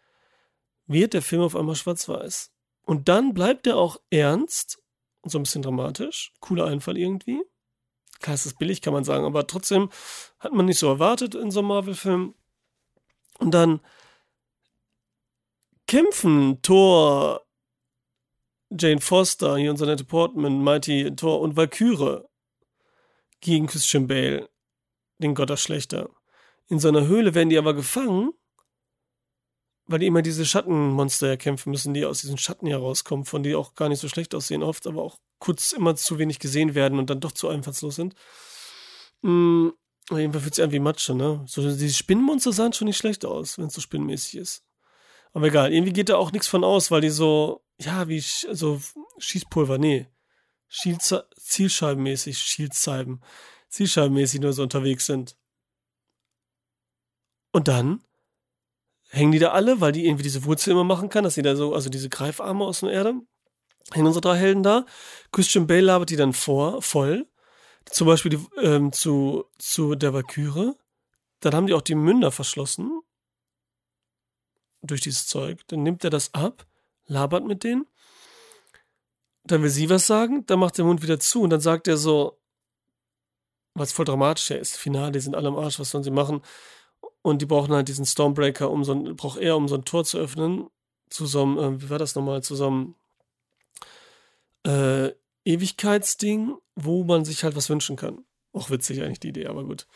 wird 0.86 1.12
der 1.12 1.22
Film 1.22 1.42
auf 1.42 1.56
einmal 1.56 1.74
schwarz-weiß. 1.74 2.52
Und 2.86 3.08
dann 3.08 3.34
bleibt 3.34 3.66
er 3.66 3.76
auch 3.76 4.00
ernst 4.08 4.82
und 5.20 5.30
so 5.30 5.38
ein 5.38 5.42
bisschen 5.42 5.62
dramatisch. 5.62 6.32
Cooler 6.40 6.66
Einfall 6.66 6.96
irgendwie. 6.96 7.42
Klar, 8.20 8.34
es 8.34 8.46
ist 8.46 8.58
billig, 8.58 8.80
kann 8.80 8.94
man 8.94 9.04
sagen, 9.04 9.26
aber 9.26 9.46
trotzdem 9.46 9.90
hat 10.38 10.52
man 10.52 10.66
nicht 10.66 10.78
so 10.78 10.88
erwartet 10.88 11.34
in 11.34 11.50
so 11.50 11.58
einem 11.58 11.68
Marvel-Film. 11.68 12.34
Und 13.38 13.50
dann 13.50 13.80
kämpfen 15.86 16.62
Thor, 16.62 17.44
Jane 18.70 19.00
Foster, 19.00 19.56
hier 19.56 19.70
unser 19.70 19.86
nette 19.86 20.04
Portman, 20.04 20.62
Mighty 20.62 21.14
Thor 21.16 21.40
und 21.40 21.56
Valkyrie 21.56 22.22
gegen 23.40 23.66
Christian 23.66 24.06
Bale, 24.06 24.48
den 25.18 25.34
Gotterschlechter. 25.34 26.10
In 26.68 26.78
so 26.78 26.88
einer 26.88 27.06
Höhle 27.06 27.34
werden 27.34 27.50
die 27.50 27.58
aber 27.58 27.74
gefangen, 27.74 28.32
weil 29.86 30.00
die 30.00 30.06
immer 30.06 30.22
diese 30.22 30.44
Schattenmonster 30.44 31.28
erkämpfen 31.28 31.70
müssen, 31.70 31.94
die 31.94 32.04
aus 32.04 32.20
diesen 32.20 32.38
Schatten 32.38 32.66
herauskommen, 32.66 33.24
von 33.24 33.42
die 33.42 33.54
auch 33.54 33.74
gar 33.74 33.88
nicht 33.88 34.00
so 34.00 34.08
schlecht 34.08 34.34
aussehen 34.34 34.62
oft, 34.62 34.86
aber 34.86 35.02
auch 35.02 35.18
kurz 35.38 35.72
immer 35.72 35.96
zu 35.96 36.18
wenig 36.18 36.38
gesehen 36.38 36.74
werden 36.74 36.98
und 36.98 37.08
dann 37.08 37.20
doch 37.20 37.32
zu 37.32 37.48
einfallslos 37.48 37.96
sind. 37.96 38.14
Mhm. 39.22 39.72
Jedenfalls 40.10 40.42
fühlt 40.42 40.54
sich 40.54 40.64
an 40.64 40.72
wie 40.72 40.78
Matsche, 40.78 41.14
ne? 41.14 41.44
So, 41.46 41.62
diese 41.62 41.92
Spinnenmonster 41.92 42.52
sahen 42.52 42.72
schon 42.72 42.86
nicht 42.86 42.96
schlecht 42.96 43.26
aus, 43.26 43.58
wenn 43.58 43.66
es 43.66 43.74
so 43.74 43.82
spinnenmäßig 43.82 44.36
ist. 44.36 44.64
Aber 45.32 45.48
egal, 45.48 45.72
irgendwie 45.72 45.92
geht 45.92 46.08
da 46.08 46.16
auch 46.16 46.32
nichts 46.32 46.48
von 46.48 46.64
aus, 46.64 46.90
weil 46.90 47.02
die 47.02 47.10
so, 47.10 47.62
ja, 47.78 48.08
wie, 48.08 48.20
so 48.20 48.80
Schießpulver, 49.18 49.76
nee. 49.76 50.06
Zielscheibenmäßig, 50.70 52.38
Schießscheiben, 52.38 53.22
Zielscheibenmäßig 53.68 54.40
nur 54.40 54.52
so 54.52 54.62
unterwegs 54.62 55.06
sind. 55.06 55.36
Und 57.52 57.68
dann 57.68 58.02
hängen 59.08 59.32
die 59.32 59.38
da 59.38 59.52
alle, 59.52 59.80
weil 59.80 59.92
die 59.92 60.06
irgendwie 60.06 60.22
diese 60.22 60.44
Wurzel 60.44 60.72
immer 60.72 60.84
machen 60.84 61.08
kann, 61.08 61.24
dass 61.24 61.34
sie 61.34 61.42
da 61.42 61.56
so, 61.56 61.74
also 61.74 61.88
diese 61.88 62.08
Greifarme 62.08 62.64
aus 62.64 62.80
der 62.80 62.90
Erde, 62.90 63.14
hängen 63.92 64.06
unsere 64.06 64.20
drei 64.20 64.36
Helden 64.36 64.62
da. 64.62 64.84
Christian 65.32 65.66
Bale 65.66 65.80
labert 65.80 66.10
die 66.10 66.16
dann 66.16 66.32
vor, 66.32 66.82
voll. 66.82 67.26
Zum 67.86 68.06
Beispiel 68.06 68.30
die, 68.30 68.46
ähm, 68.62 68.92
zu, 68.92 69.46
zu 69.58 69.94
der 69.94 70.12
Valkyrie. 70.12 70.72
Dann 71.40 71.54
haben 71.54 71.66
die 71.66 71.74
auch 71.74 71.82
die 71.82 71.94
Münder 71.94 72.30
verschlossen. 72.30 73.00
Durch 74.82 75.00
dieses 75.00 75.26
Zeug. 75.26 75.66
Dann 75.68 75.82
nimmt 75.82 76.04
er 76.04 76.10
das 76.10 76.34
ab, 76.34 76.66
labert 77.06 77.44
mit 77.44 77.64
denen. 77.64 77.86
Dann 79.44 79.62
will 79.62 79.70
sie 79.70 79.88
was 79.88 80.06
sagen, 80.06 80.44
dann 80.46 80.58
macht 80.58 80.76
der 80.76 80.84
Mund 80.84 81.02
wieder 81.02 81.18
zu 81.18 81.40
und 81.40 81.50
dann 81.50 81.60
sagt 81.60 81.88
er 81.88 81.96
so, 81.96 82.37
was 83.78 83.92
voll 83.92 84.04
dramatisch 84.04 84.50
ist, 84.50 84.76
Finale, 84.76 85.12
die 85.12 85.20
sind 85.20 85.34
alle 85.34 85.48
am 85.48 85.56
Arsch, 85.56 85.78
was 85.78 85.90
sollen 85.90 86.04
sie 86.04 86.10
machen? 86.10 86.42
Und 87.22 87.42
die 87.42 87.46
brauchen 87.46 87.74
halt 87.74 87.88
diesen 87.88 88.06
Stormbreaker, 88.06 88.70
um 88.70 88.84
so 88.84 88.92
ein, 88.92 89.16
braucht 89.16 89.38
er, 89.38 89.56
um 89.56 89.68
so 89.68 89.76
ein 89.76 89.84
Tor 89.84 90.04
zu 90.04 90.18
öffnen, 90.18 90.68
zu 91.10 91.26
so 91.26 91.42
einem, 91.42 91.58
äh, 91.58 91.82
wie 91.82 91.90
war 91.90 91.98
das 91.98 92.14
nochmal, 92.14 92.42
zu 92.42 92.54
so 92.56 92.66
einem 92.66 92.94
äh, 94.66 95.12
Ewigkeitsding, 95.44 96.54
wo 96.76 97.04
man 97.04 97.24
sich 97.24 97.44
halt 97.44 97.56
was 97.56 97.70
wünschen 97.70 97.96
kann. 97.96 98.24
Auch 98.52 98.70
witzig 98.70 99.02
eigentlich 99.02 99.20
die 99.20 99.28
Idee, 99.28 99.46
aber 99.46 99.64
gut. 99.64 99.86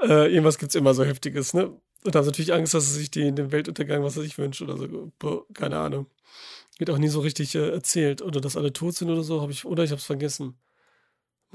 Äh, 0.00 0.32
irgendwas 0.32 0.56
es 0.60 0.74
immer 0.74 0.94
so 0.94 1.04
Heftiges, 1.04 1.54
ne? 1.54 1.68
Und 2.04 2.14
da 2.14 2.18
haben 2.18 2.24
sie 2.24 2.30
natürlich 2.30 2.52
Angst, 2.52 2.74
dass 2.74 2.86
sie 2.86 2.98
sich 3.00 3.10
die, 3.10 3.32
den 3.34 3.52
Weltuntergang, 3.52 4.02
was 4.04 4.16
er 4.16 4.22
sich 4.22 4.38
wünscht 4.38 4.62
oder 4.62 4.76
so. 4.76 5.12
Boah, 5.18 5.44
keine 5.52 5.78
Ahnung. 5.78 6.06
Wird 6.78 6.90
auch 6.90 6.98
nie 6.98 7.08
so 7.08 7.20
richtig 7.20 7.54
äh, 7.54 7.70
erzählt. 7.70 8.22
Oder 8.22 8.40
dass 8.40 8.56
alle 8.56 8.72
tot 8.72 8.94
sind 8.94 9.10
oder 9.10 9.24
so, 9.24 9.40
habe 9.40 9.50
ich, 9.50 9.64
oder 9.64 9.82
ich 9.82 9.90
habe 9.90 9.98
es 9.98 10.06
vergessen. 10.06 10.56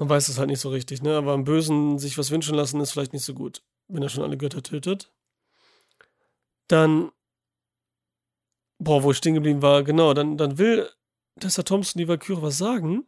Man 0.02 0.08
weiß 0.08 0.28
es 0.28 0.38
halt 0.38 0.48
nicht 0.48 0.60
so 0.60 0.70
richtig, 0.70 1.02
ne? 1.02 1.16
Aber 1.16 1.32
am 1.32 1.44
Bösen 1.44 1.98
sich 1.98 2.18
was 2.18 2.30
wünschen 2.30 2.54
lassen 2.54 2.80
ist 2.80 2.92
vielleicht 2.92 3.12
nicht 3.12 3.24
so 3.24 3.34
gut 3.34 3.62
wenn 3.92 4.02
er 4.02 4.08
schon 4.08 4.24
alle 4.24 4.36
Götter 4.36 4.62
tötet. 4.62 5.12
Dann, 6.68 7.12
boah, 8.78 9.02
wo 9.02 9.10
ich 9.10 9.18
stehen 9.18 9.34
geblieben 9.34 9.62
war, 9.62 9.82
genau, 9.82 10.14
dann, 10.14 10.36
dann 10.36 10.58
will 10.58 10.88
Tessa 11.40 11.62
Thompson 11.62 11.98
die 11.98 12.08
Valkyrie 12.08 12.42
was 12.42 12.58
sagen. 12.58 13.06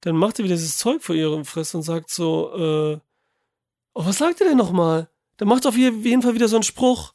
Dann 0.00 0.16
macht 0.16 0.38
er 0.38 0.44
wieder 0.44 0.54
dieses 0.54 0.78
Zeug 0.78 1.02
vor 1.02 1.14
ihrem 1.14 1.44
Fresse 1.44 1.76
und 1.76 1.82
sagt 1.82 2.10
so, 2.10 2.54
äh, 2.54 3.00
oh, 3.92 4.06
was 4.06 4.18
sagt 4.18 4.40
er 4.40 4.48
denn 4.48 4.56
nochmal? 4.56 5.10
Dann 5.36 5.48
macht 5.48 5.66
auf 5.66 5.76
jeden 5.76 6.22
Fall 6.22 6.34
wieder 6.34 6.48
so 6.48 6.56
einen 6.56 6.62
Spruch, 6.62 7.14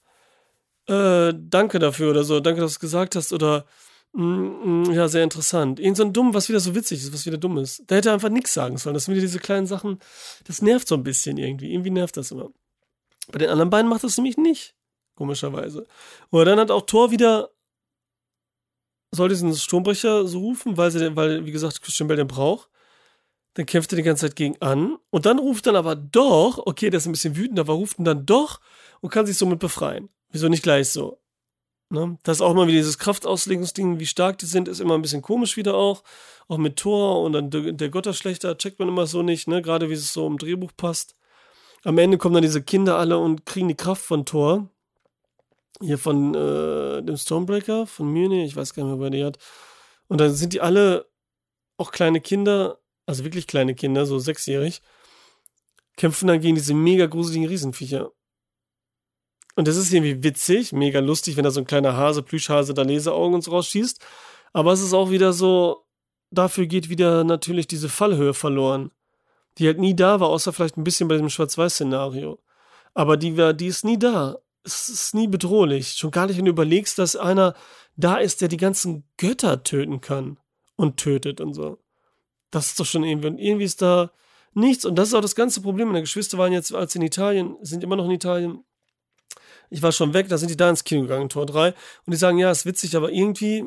äh, 0.88 1.34
danke 1.36 1.80
dafür 1.80 2.12
oder 2.12 2.24
so, 2.24 2.40
danke, 2.40 2.62
dass 2.62 2.74
du 2.74 2.76
es 2.76 2.80
gesagt 2.80 3.16
hast 3.16 3.34
oder, 3.34 3.66
ja, 4.14 5.08
sehr 5.10 5.24
interessant. 5.24 5.80
Irgend 5.80 5.98
so 5.98 6.04
ein 6.04 6.14
Dumm, 6.14 6.34
was 6.34 6.48
wieder 6.48 6.62
so 6.62 6.74
witzig 6.74 7.00
ist, 7.00 7.14
was 7.14 7.26
wieder 7.26 7.38
dumm 7.38 7.58
ist. 7.58 7.84
Da 7.88 7.96
hätte 7.96 8.10
er 8.10 8.14
einfach 8.14 8.30
nichts 8.30 8.54
sagen 8.54 8.78
sollen. 8.78 8.94
Das 8.94 9.06
sind 9.06 9.14
wieder 9.14 9.26
diese 9.26 9.40
kleinen 9.40 9.68
Sachen, 9.68 10.00
das 10.46 10.62
nervt 10.62 10.88
so 10.88 10.96
ein 10.96 11.04
bisschen 11.04 11.38
irgendwie. 11.38 11.74
Irgendwie 11.74 11.90
nervt 11.90 12.16
das 12.16 12.32
immer. 12.32 12.50
Bei 13.32 13.40
den 13.40 13.50
anderen 13.50 13.70
beiden 13.70 13.90
macht 13.90 14.04
das 14.04 14.18
nämlich 14.18 14.38
nicht. 14.38 14.74
Komischerweise. 15.16 15.86
Oder 16.32 16.46
dann 16.46 16.60
hat 16.60 16.72
auch 16.72 16.86
Thor 16.86 17.12
wieder 17.12 17.50
soll 19.16 19.30
diesen 19.30 19.54
Sturmbrecher 19.56 20.28
so 20.28 20.40
rufen, 20.40 20.78
weil 20.78 20.92
sie, 20.92 21.16
weil, 21.16 21.46
wie 21.46 21.52
gesagt, 21.52 21.82
Christian 21.82 22.08
Bell 22.08 22.18
den 22.18 22.28
braucht. 22.28 22.70
Dann 23.54 23.66
kämpft 23.66 23.94
er 23.94 23.96
die 23.96 24.04
ganze 24.04 24.28
Zeit 24.28 24.36
gegen 24.36 24.62
an. 24.62 24.98
Und 25.10 25.26
dann 25.26 25.40
ruft 25.40 25.66
dann 25.66 25.76
aber 25.76 25.96
doch, 25.96 26.60
okay, 26.66 26.90
der 26.90 26.98
ist 26.98 27.06
ein 27.06 27.14
bisschen 27.14 27.38
wütend, 27.38 27.60
aber 27.60 27.74
ruft 27.74 28.00
ihn 28.00 28.06
dann 28.06 28.26
doch 28.26 28.60
und 29.00 29.10
kann 29.10 29.26
sich 29.26 29.38
somit 29.38 29.60
befreien. 29.60 30.10
Wieso 30.30 30.50
nicht 30.50 30.64
gleich 30.64 30.90
so? 30.90 31.22
Ne? 31.96 32.18
Das 32.24 32.38
ist 32.38 32.42
auch 32.42 32.54
mal 32.54 32.68
wieder 32.68 32.78
dieses 32.78 33.00
Kraftauslegungsding, 33.00 34.00
wie 34.00 34.06
stark 34.06 34.38
die 34.38 34.46
sind, 34.46 34.68
ist 34.68 34.82
immer 34.82 34.96
ein 34.96 35.02
bisschen 35.02 35.22
komisch 35.22 35.56
wieder 35.56 35.76
auch. 35.76 36.04
Auch 36.48 36.58
mit 36.58 36.76
Thor 36.76 37.24
und 37.24 37.34
dann 37.34 37.50
der, 37.50 37.72
der 37.72 38.58
checkt 38.58 38.78
man 38.78 38.90
immer 38.90 39.08
so 39.08 39.24
nicht, 39.24 39.48
ne? 39.48 39.62
Gerade 39.62 39.90
wie 39.90 39.94
es 39.94 40.14
so 40.14 40.28
im 40.28 40.38
Drehbuch 40.38 40.72
passt. 40.78 41.16
Am 41.84 41.98
Ende 41.98 42.18
kommen 42.18 42.34
dann 42.34 42.44
diese 42.44 42.62
Kinder 42.62 42.98
alle 42.98 43.18
und 43.18 43.46
kriegen 43.46 43.68
die 43.68 43.76
Kraft 43.76 44.04
von 44.04 44.26
Thor. 44.26 44.70
Hier 45.82 45.98
von 45.98 46.36
äh, 46.36 47.02
dem 47.02 47.18
Stormbreaker, 47.18 47.88
von 47.88 48.12
Mjölnir, 48.12 48.46
ich 48.46 48.56
weiß 48.56 48.74
gar 48.74 48.84
nicht 48.84 48.92
mehr, 48.92 49.02
wer 49.02 49.10
die 49.10 49.24
hat. 49.24 49.40
Und 50.08 50.20
dann 50.20 50.34
sind 50.34 50.54
die 50.54 50.62
alle 50.62 51.08
auch 51.78 51.92
kleine 51.92 52.22
Kinder, 52.22 52.80
also 53.06 53.24
wirklich 53.24 53.48
kleine 53.48 53.74
Kinder, 53.74 54.06
so 54.06 54.20
sechsjährig, 54.20 54.82
kämpfen 55.98 56.28
dann 56.28 56.42
gegen 56.42 56.56
diese 56.56 56.74
mega 56.74 57.06
gruseligen 57.06 57.48
Riesenviecher. 57.48 58.12
Und 59.56 59.68
das 59.68 59.78
ist 59.78 59.94
irgendwie 59.94 60.24
witzig, 60.24 60.74
mega 60.74 61.00
lustig, 61.00 61.38
wenn 61.38 61.44
da 61.44 61.52
so 61.52 61.62
ein 61.62 61.68
kleiner 61.68 61.96
Hase, 61.96 62.24
Plüschhase, 62.24 62.74
da 62.74 62.84
Laseraugen 62.84 63.36
und 63.36 63.42
so 63.42 63.52
rausschießt. 63.52 64.02
Aber 64.54 64.74
es 64.74 64.82
ist 64.82 64.94
auch 64.94 65.12
wieder 65.12 65.34
so, 65.34 65.86
dafür 66.32 66.66
geht 66.66 66.90
wieder 66.90 67.24
natürlich 67.24 67.68
diese 67.68 67.90
Fallhöhe 67.90 68.34
verloren 68.34 68.92
die 69.58 69.68
halt 69.68 69.80
nie 69.80 69.96
da 69.96 70.20
war, 70.20 70.30
außer 70.30 70.54
vielleicht 70.54 70.78
ein 70.78 70.84
bisschen 70.84 71.08
bei 71.08 71.18
dem 71.18 71.30
Schwarz-Weiß-Szenario. 71.30 72.40
Aber 72.94 73.18
die, 73.18 73.38
war, 73.38 73.54
die 73.54 73.68
ist 73.68 73.86
nie 73.86 73.98
da. 73.98 74.38
Es 74.64 74.90
ist 74.90 75.14
nie 75.14 75.28
bedrohlich. 75.28 75.94
Schon 75.94 76.12
gar 76.12 76.28
nicht, 76.28 76.38
wenn 76.38 76.46
du 76.46 76.52
überlegst, 76.52 76.98
dass 76.98 77.16
einer 77.16 77.56
da 77.96 78.18
ist, 78.18 78.42
der 78.42 78.48
die 78.48 78.58
ganzen 78.58 79.08
Götter 79.18 79.64
töten 79.64 80.02
kann 80.02 80.40
und 80.76 80.98
tötet 80.98 81.40
und 81.40 81.54
so. 81.54 81.78
Das 82.52 82.68
ist 82.68 82.80
doch 82.80 82.86
schon 82.86 83.04
irgendwie, 83.04 83.28
irgendwie 83.28 83.66
ist 83.66 83.82
da 83.82 84.12
nichts. 84.54 84.86
Und 84.86 84.96
das 84.96 85.10
ist 85.10 85.14
auch 85.14 85.22
das 85.22 85.36
ganze 85.36 85.62
Problem. 85.62 85.90
Meine 85.90 86.02
Geschwister 86.02 86.38
waren 86.38 86.52
jetzt, 86.52 86.74
als 86.74 86.96
in 86.96 87.02
Italien, 87.02 87.56
sind 87.62 87.84
immer 87.84 87.96
noch 87.96 88.06
in 88.06 88.12
Italien. 88.12 88.64
Ich 89.70 89.82
war 89.82 89.92
schon 89.92 90.14
weg, 90.14 90.30
da 90.30 90.38
sind 90.38 90.50
die 90.50 90.58
da 90.58 90.70
ins 90.70 90.84
Kino 90.84 91.02
gegangen, 91.02 91.30
Tor 91.30 91.46
3. 91.46 91.70
Und 91.70 91.76
die 92.08 92.18
sagen, 92.18 92.38
ja, 92.38 92.52
ist 92.52 92.66
witzig, 92.66 92.96
aber 92.96 93.12
irgendwie 93.12 93.66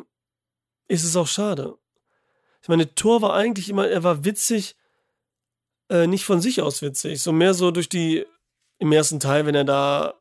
ist 0.89 1.05
es 1.05 1.17
auch 1.17 1.27
schade. 1.27 1.77
Ich 2.63 2.69
meine, 2.69 2.95
Tor 2.95 3.23
war 3.23 3.35
eigentlich 3.35 3.69
immer, 3.69 3.89
er 3.89 4.03
war 4.03 4.25
witzig, 4.25 4.77
äh, 5.91 6.07
nicht 6.07 6.25
von 6.25 6.41
sich 6.41 6.61
aus 6.61 6.83
witzig, 6.83 7.23
so 7.23 7.33
mehr 7.33 7.55
so 7.55 7.71
durch 7.71 7.89
die, 7.89 8.27
im 8.79 8.93
ersten 8.93 9.21
Teil, 9.21 9.47
wenn 9.47 9.55
er 9.55 9.65
da 9.65 10.15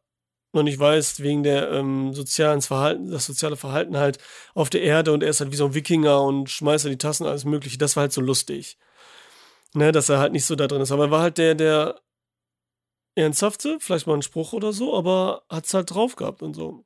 noch 0.54 0.64
nicht 0.64 0.80
weiß, 0.80 1.22
wegen 1.22 1.44
der 1.44 1.72
ähm, 1.72 2.14
sozialen 2.14 2.62
Verhalten, 2.62 3.12
das 3.12 3.26
soziale 3.26 3.58
Verhalten 3.58 3.98
halt 3.98 4.18
auf 4.54 4.70
der 4.70 4.82
Erde 4.82 5.14
und 5.14 5.24
er 5.24 5.30
ist 5.30 5.40
halt 5.40 5.52
wie 5.52 5.56
so 5.56 5.66
ein 5.66 5.74
Wikinger 5.74 6.22
und 6.22 6.50
schmeißt 6.50 6.86
da 6.86 6.90
die 6.90 6.98
Tassen, 6.98 7.28
alles 7.28 7.46
mögliche, 7.46 7.78
das 7.78 7.96
war 7.96 8.02
halt 8.02 8.14
so 8.14 8.22
lustig. 8.22 8.78
Ne, 9.74 9.92
dass 9.92 10.10
er 10.10 10.20
halt 10.20 10.32
nicht 10.32 10.46
so 10.46 10.56
da 10.56 10.66
drin 10.68 10.82
ist. 10.82 10.92
Aber 10.92 11.06
er 11.06 11.12
war 11.12 11.22
halt 11.22 11.38
der, 11.38 11.54
der 11.54 12.00
ernsthafte, 13.18 13.78
vielleicht 13.80 14.08
mal 14.08 14.16
ein 14.16 14.22
Spruch 14.22 14.54
oder 14.54 14.74
so, 14.74 14.96
aber 14.96 15.44
hat's 15.50 15.74
halt 15.74 15.92
drauf 15.92 16.16
gehabt 16.16 16.42
und 16.42 16.54
so. 16.54 16.86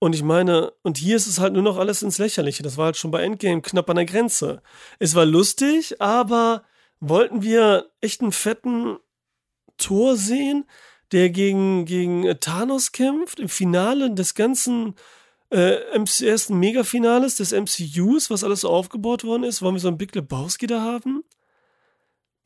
Und 0.00 0.14
ich 0.14 0.22
meine, 0.22 0.72
und 0.82 0.96
hier 0.98 1.16
ist 1.16 1.26
es 1.26 1.40
halt 1.40 1.52
nur 1.54 1.62
noch 1.62 1.76
alles 1.76 2.02
ins 2.02 2.18
Lächerliche. 2.18 2.62
Das 2.62 2.76
war 2.76 2.86
halt 2.86 2.96
schon 2.96 3.10
bei 3.10 3.22
Endgame 3.22 3.62
knapp 3.62 3.90
an 3.90 3.96
der 3.96 4.04
Grenze. 4.04 4.62
Es 5.00 5.14
war 5.16 5.26
lustig, 5.26 6.00
aber 6.00 6.62
wollten 7.00 7.42
wir 7.42 7.90
echt 8.00 8.20
einen 8.20 8.32
fetten 8.32 8.98
Tor 9.76 10.16
sehen, 10.16 10.64
der 11.12 11.30
gegen, 11.30 11.84
gegen 11.84 12.24
äh, 12.24 12.36
Thanos 12.36 12.92
kämpft, 12.92 13.40
im 13.40 13.48
Finale 13.48 14.12
des 14.12 14.34
ganzen 14.34 14.94
äh, 15.50 15.78
ersten 16.22 16.58
Megafinales 16.58 17.36
des 17.36 17.52
MCUs, 17.52 18.30
was 18.30 18.44
alles 18.44 18.60
so 18.60 18.68
aufgebaut 18.68 19.24
worden 19.24 19.44
ist. 19.44 19.62
Wollen 19.62 19.74
wir 19.74 19.80
so 19.80 19.88
einen 19.88 19.98
Big 19.98 20.14
Lebowski 20.14 20.66
da 20.66 20.82
haben? 20.82 21.24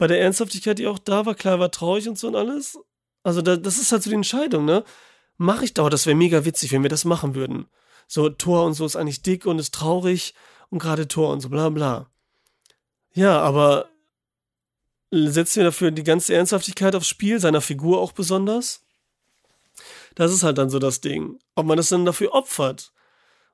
Bei 0.02 0.08
der 0.08 0.20
Ernsthaftigkeit, 0.20 0.80
die 0.80 0.88
auch 0.88 0.98
da 0.98 1.26
war, 1.26 1.36
klar 1.36 1.60
war 1.60 1.70
traurig 1.70 2.08
und 2.08 2.18
so 2.18 2.26
und 2.26 2.34
alles. 2.34 2.76
Also 3.22 3.40
da, 3.40 3.54
das 3.54 3.78
ist 3.78 3.92
halt 3.92 4.02
so 4.02 4.10
die 4.10 4.16
Entscheidung, 4.16 4.64
ne? 4.64 4.82
mache 5.36 5.64
ich 5.64 5.74
doch, 5.74 5.88
das 5.90 6.06
wäre 6.06 6.16
mega 6.16 6.44
witzig, 6.44 6.72
wenn 6.72 6.82
wir 6.82 6.90
das 6.90 7.04
machen 7.04 7.36
würden. 7.36 7.66
So, 8.08 8.28
Thor 8.28 8.66
und 8.66 8.74
so 8.74 8.84
ist 8.84 8.96
eigentlich 8.96 9.22
dick 9.22 9.46
und 9.46 9.60
ist 9.60 9.72
traurig 9.72 10.34
und 10.70 10.80
gerade 10.80 11.06
Thor 11.06 11.30
und 11.30 11.40
so, 11.40 11.48
bla 11.50 11.68
bla. 11.68 12.10
Ja, 13.14 13.40
aber 13.42 13.90
setzen 15.12 15.58
wir 15.58 15.64
dafür 15.66 15.92
die 15.92 16.02
ganze 16.02 16.34
Ernsthaftigkeit 16.34 16.96
aufs 16.96 17.06
Spiel, 17.06 17.38
seiner 17.38 17.60
Figur 17.60 18.00
auch 18.00 18.10
besonders? 18.10 18.84
Das 20.16 20.32
ist 20.32 20.42
halt 20.42 20.58
dann 20.58 20.68
so 20.68 20.80
das 20.80 21.00
Ding. 21.00 21.38
Ob 21.54 21.66
man 21.66 21.76
das 21.76 21.90
dann 21.90 22.04
dafür 22.04 22.34
opfert. 22.34 22.92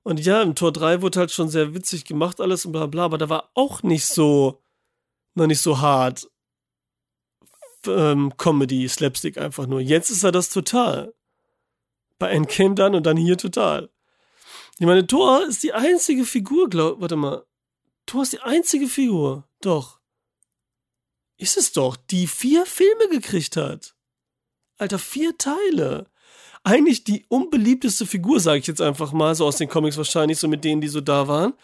Und 0.02 0.18
ja, 0.24 0.40
im 0.40 0.54
Tor 0.54 0.72
3 0.72 1.02
wurde 1.02 1.18
halt 1.18 1.30
schon 1.30 1.50
sehr 1.50 1.74
witzig 1.74 2.06
gemacht 2.06 2.40
alles 2.40 2.64
und 2.64 2.72
bla 2.72 2.86
bla, 2.86 3.04
aber 3.04 3.18
da 3.18 3.28
war 3.28 3.50
auch 3.52 3.82
nicht 3.82 4.06
so, 4.06 4.62
noch 5.34 5.46
nicht 5.46 5.60
so 5.60 5.82
hart 5.82 6.26
ähm, 7.86 8.36
Comedy, 8.36 8.88
Slapstick 8.88 9.38
einfach 9.38 9.66
nur. 9.66 9.80
Jetzt 9.80 10.10
ist 10.10 10.24
er 10.24 10.32
das 10.32 10.50
total. 10.50 11.14
Bei 12.18 12.30
Endgame 12.30 12.74
dann 12.74 12.94
und 12.94 13.06
dann 13.06 13.16
hier 13.16 13.36
total. 13.36 13.90
Ich 14.78 14.86
meine, 14.86 15.06
Thor 15.06 15.44
ist 15.46 15.62
die 15.62 15.72
einzige 15.72 16.24
Figur, 16.24 16.68
glaub, 16.68 17.00
warte 17.00 17.16
mal. 17.16 17.44
Thor 18.06 18.22
ist 18.22 18.32
die 18.32 18.40
einzige 18.40 18.86
Figur, 18.86 19.48
doch. 19.60 20.00
Ist 21.36 21.56
es 21.56 21.72
doch, 21.72 21.96
die 21.96 22.26
vier 22.26 22.66
Filme 22.66 23.08
gekriegt 23.10 23.56
hat. 23.56 23.94
Alter, 24.76 24.98
vier 24.98 25.36
Teile. 25.36 26.06
Eigentlich 26.64 27.04
die 27.04 27.24
unbeliebteste 27.28 28.06
Figur, 28.06 28.40
sage 28.40 28.58
ich 28.58 28.66
jetzt 28.66 28.80
einfach 28.80 29.12
mal, 29.12 29.34
so 29.34 29.46
aus 29.46 29.56
den 29.56 29.68
Comics 29.68 29.96
wahrscheinlich, 29.96 30.38
so 30.38 30.48
mit 30.48 30.64
denen, 30.64 30.80
die 30.80 30.88
so 30.88 31.00
da 31.00 31.28
waren. 31.28 31.54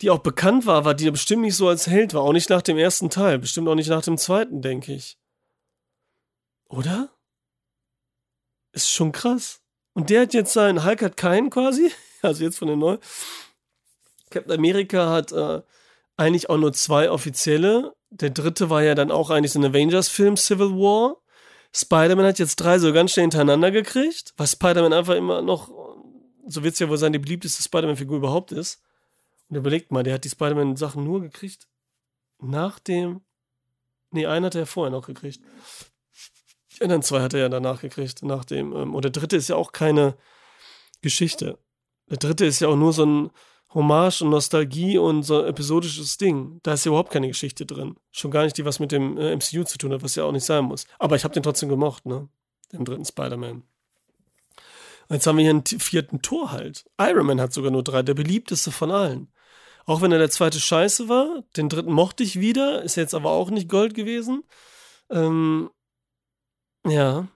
Die 0.00 0.10
auch 0.10 0.20
bekannt 0.20 0.66
war, 0.66 0.84
war 0.84 0.94
die 0.94 1.10
bestimmt 1.10 1.42
nicht 1.42 1.56
so 1.56 1.68
als 1.68 1.86
Held 1.88 2.14
war. 2.14 2.22
Auch 2.22 2.32
nicht 2.32 2.50
nach 2.50 2.62
dem 2.62 2.78
ersten 2.78 3.10
Teil. 3.10 3.38
Bestimmt 3.38 3.68
auch 3.68 3.74
nicht 3.74 3.90
nach 3.90 4.02
dem 4.02 4.16
zweiten, 4.16 4.62
denke 4.62 4.92
ich. 4.92 5.18
Oder? 6.68 7.10
Ist 8.72 8.90
schon 8.90 9.12
krass. 9.12 9.60
Und 9.94 10.10
der 10.10 10.22
hat 10.22 10.34
jetzt 10.34 10.52
seinen, 10.52 10.84
Hulk 10.84 11.02
hat 11.02 11.16
keinen 11.16 11.50
quasi, 11.50 11.90
also 12.22 12.44
jetzt 12.44 12.58
von 12.58 12.68
den 12.68 12.78
neuen. 12.78 12.98
Captain 14.30 14.52
America 14.52 15.10
hat 15.10 15.32
äh, 15.32 15.62
eigentlich 16.16 16.50
auch 16.50 16.58
nur 16.58 16.72
zwei 16.72 17.10
offizielle. 17.10 17.94
Der 18.10 18.30
dritte 18.30 18.70
war 18.70 18.82
ja 18.82 18.94
dann 18.94 19.10
auch 19.10 19.30
eigentlich 19.30 19.52
so 19.52 19.58
ein 19.58 19.64
Avengers-Film, 19.64 20.36
Civil 20.36 20.70
War. 20.72 21.16
Spider-Man 21.74 22.26
hat 22.26 22.38
jetzt 22.38 22.56
drei 22.56 22.78
so 22.78 22.92
ganz 22.92 23.12
schnell 23.12 23.24
hintereinander 23.24 23.70
gekriegt, 23.70 24.32
was 24.36 24.52
Spider-Man 24.52 24.92
einfach 24.92 25.14
immer 25.14 25.42
noch, 25.42 25.70
so 26.46 26.62
wird 26.62 26.74
es 26.74 26.78
ja 26.78 26.88
wohl 26.88 26.96
sein, 26.96 27.12
die 27.12 27.18
beliebteste 27.18 27.62
Spider-Man-Figur 27.62 28.18
überhaupt 28.18 28.52
ist. 28.52 28.80
Und 29.48 29.56
überlegt 29.56 29.92
mal, 29.92 30.02
der 30.02 30.14
hat 30.14 30.24
die 30.24 30.30
Spider-Man-Sachen 30.30 31.02
nur 31.02 31.20
gekriegt 31.20 31.68
nach 32.40 32.78
dem. 32.78 33.22
Nee, 34.10 34.26
einen 34.26 34.46
hat 34.46 34.54
er 34.54 34.62
ja 34.62 34.66
vorher 34.66 34.90
noch 34.90 35.06
gekriegt. 35.06 35.40
Die 36.76 36.82
anderen 36.82 37.02
zwei 37.02 37.20
hat 37.20 37.34
er 37.34 37.40
ja 37.40 37.48
danach 37.48 37.80
gekriegt, 37.80 38.22
nach 38.22 38.44
dem. 38.44 38.72
Ähm, 38.74 38.94
und 38.94 39.04
der 39.04 39.10
dritte 39.10 39.36
ist 39.36 39.48
ja 39.48 39.56
auch 39.56 39.72
keine 39.72 40.16
Geschichte. 41.00 41.58
Der 42.08 42.18
dritte 42.18 42.46
ist 42.46 42.60
ja 42.60 42.68
auch 42.68 42.76
nur 42.76 42.92
so 42.92 43.04
ein 43.04 43.30
Hommage 43.74 44.22
und 44.22 44.30
Nostalgie 44.30 44.96
und 44.96 45.24
so 45.24 45.42
ein 45.42 45.48
episodisches 45.48 46.16
Ding. 46.16 46.60
Da 46.62 46.74
ist 46.74 46.84
ja 46.84 46.90
überhaupt 46.90 47.12
keine 47.12 47.28
Geschichte 47.28 47.66
drin. 47.66 47.96
Schon 48.12 48.30
gar 48.30 48.44
nicht 48.44 48.56
die, 48.56 48.64
was 48.64 48.80
mit 48.80 48.92
dem 48.92 49.18
äh, 49.18 49.34
MCU 49.34 49.64
zu 49.64 49.76
tun 49.76 49.92
hat, 49.92 50.02
was 50.02 50.14
ja 50.14 50.24
auch 50.24 50.32
nicht 50.32 50.44
sein 50.44 50.64
muss. 50.64 50.86
Aber 50.98 51.16
ich 51.16 51.24
habe 51.24 51.34
den 51.34 51.42
trotzdem 51.42 51.68
gemocht, 51.68 52.06
ne? 52.06 52.28
Den 52.72 52.84
dritten 52.84 53.04
Spider-Man. 53.04 53.62
Jetzt 55.10 55.26
haben 55.26 55.38
wir 55.38 55.42
hier 55.42 55.50
einen 55.50 55.64
vierten 55.64 56.20
Tor 56.20 56.52
halt. 56.52 56.84
Iron 57.00 57.26
Man 57.26 57.40
hat 57.40 57.52
sogar 57.52 57.70
nur 57.70 57.82
drei, 57.82 58.02
der 58.02 58.14
beliebteste 58.14 58.70
von 58.70 58.90
allen. 58.90 59.32
Auch 59.88 60.02
wenn 60.02 60.12
er 60.12 60.18
der 60.18 60.28
zweite 60.28 60.60
Scheiße 60.60 61.08
war, 61.08 61.44
den 61.56 61.70
dritten 61.70 61.92
mochte 61.92 62.22
ich 62.22 62.38
wieder, 62.38 62.82
ist 62.82 62.96
jetzt 62.96 63.14
aber 63.14 63.30
auch 63.30 63.48
nicht 63.48 63.70
Gold 63.70 63.94
gewesen. 63.94 64.44
Ähm, 65.08 65.70
ja. 66.86 67.26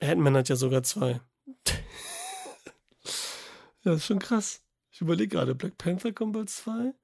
Ant-Man 0.00 0.36
hat 0.36 0.48
ja 0.48 0.54
sogar 0.54 0.84
zwei. 0.84 1.20
ja, 3.82 3.94
ist 3.94 4.06
schon 4.06 4.20
krass. 4.20 4.62
Ich 4.92 5.00
überlege 5.00 5.34
gerade, 5.34 5.56
Black 5.56 5.76
Panther 5.76 6.12
kommt 6.12 6.34
bald 6.34 6.50
zwei. 6.50 6.94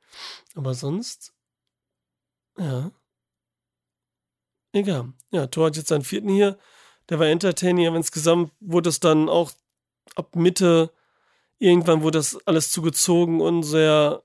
Aber 0.55 0.75
sonst. 0.75 1.35
Ja. 2.57 2.93
Egal. 4.73 5.13
Ja, 5.33 5.49
Thor 5.49 5.67
hat 5.67 5.77
jetzt 5.77 5.89
seinen 5.89 6.05
vierten 6.05 6.29
hier. 6.29 6.57
Der 7.09 7.19
war 7.19 7.27
entertaining, 7.27 7.89
aber 7.89 7.97
insgesamt 7.97 8.53
wurde 8.61 8.91
es 8.91 9.01
dann 9.01 9.29
auch 9.29 9.51
ab 10.15 10.37
Mitte 10.37 10.95
irgendwann 11.61 12.03
wurde 12.03 12.19
das 12.19 12.37
alles 12.47 12.73
zugezogen 12.73 13.41
und 13.41 13.63
sehr, 13.63 14.25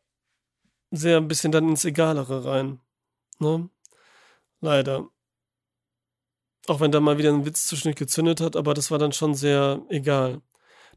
sehr 0.91 1.17
ein 1.17 1.27
bisschen 1.27 1.51
dann 1.51 1.69
ins 1.69 1.85
Egalere 1.85 2.45
rein. 2.45 2.79
Ne? 3.39 3.69
Leider. 4.61 5.07
Auch 6.67 6.79
wenn 6.79 6.91
da 6.91 6.99
mal 6.99 7.19
wieder 7.19 7.29
ein 7.31 7.45
Witz 7.45 7.67
zwischendurch 7.67 7.97
gezündet 7.97 8.41
hat, 8.41 8.55
aber 8.55 8.73
das 8.73 8.89
war 8.89 8.97
dann 8.97 9.11
schon 9.11 9.35
sehr 9.35 9.83
egal. 9.89 10.41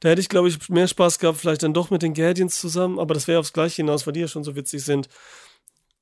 Da 0.00 0.08
hätte 0.08 0.20
ich, 0.20 0.28
glaube 0.28 0.48
ich, 0.48 0.68
mehr 0.68 0.86
Spaß 0.88 1.18
gehabt, 1.18 1.38
vielleicht 1.38 1.62
dann 1.64 1.74
doch 1.74 1.90
mit 1.90 2.02
den 2.02 2.14
Guardians 2.14 2.58
zusammen, 2.60 2.98
aber 2.98 3.14
das 3.14 3.26
wäre 3.26 3.40
aufs 3.40 3.52
Gleiche 3.52 3.82
hinaus, 3.82 4.06
weil 4.06 4.12
die 4.14 4.20
ja 4.20 4.28
schon 4.28 4.44
so 4.44 4.54
witzig 4.56 4.84
sind. 4.84 5.08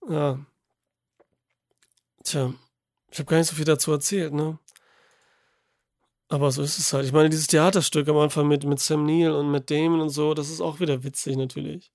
Ja. 0.09 0.39
Tja, 2.25 2.53
ich 3.11 3.19
habe 3.19 3.29
gar 3.31 3.39
nicht 3.39 3.49
so 3.49 3.57
viel 3.57 3.65
dazu 3.65 3.91
erzählt, 3.93 4.35
ne? 4.35 4.59
Aber 6.29 6.51
so 6.51 6.63
ist 6.63 6.79
es 6.79 6.93
halt. 6.93 7.07
Ich 7.07 7.13
meine, 7.13 7.31
dieses 7.31 7.47
Theaterstück 7.47 8.09
am 8.09 8.17
Anfang 8.17 8.49
mit, 8.49 8.65
mit 8.65 8.81
Sam 8.81 9.05
Neill 9.07 9.31
und 9.31 9.51
mit 9.51 9.71
Damon 9.71 10.01
und 10.01 10.09
so, 10.09 10.35
das 10.35 10.51
ist 10.51 10.61
auch 10.61 10.81
wieder 10.81 11.05
witzig 11.05 11.37
natürlich. 11.37 11.93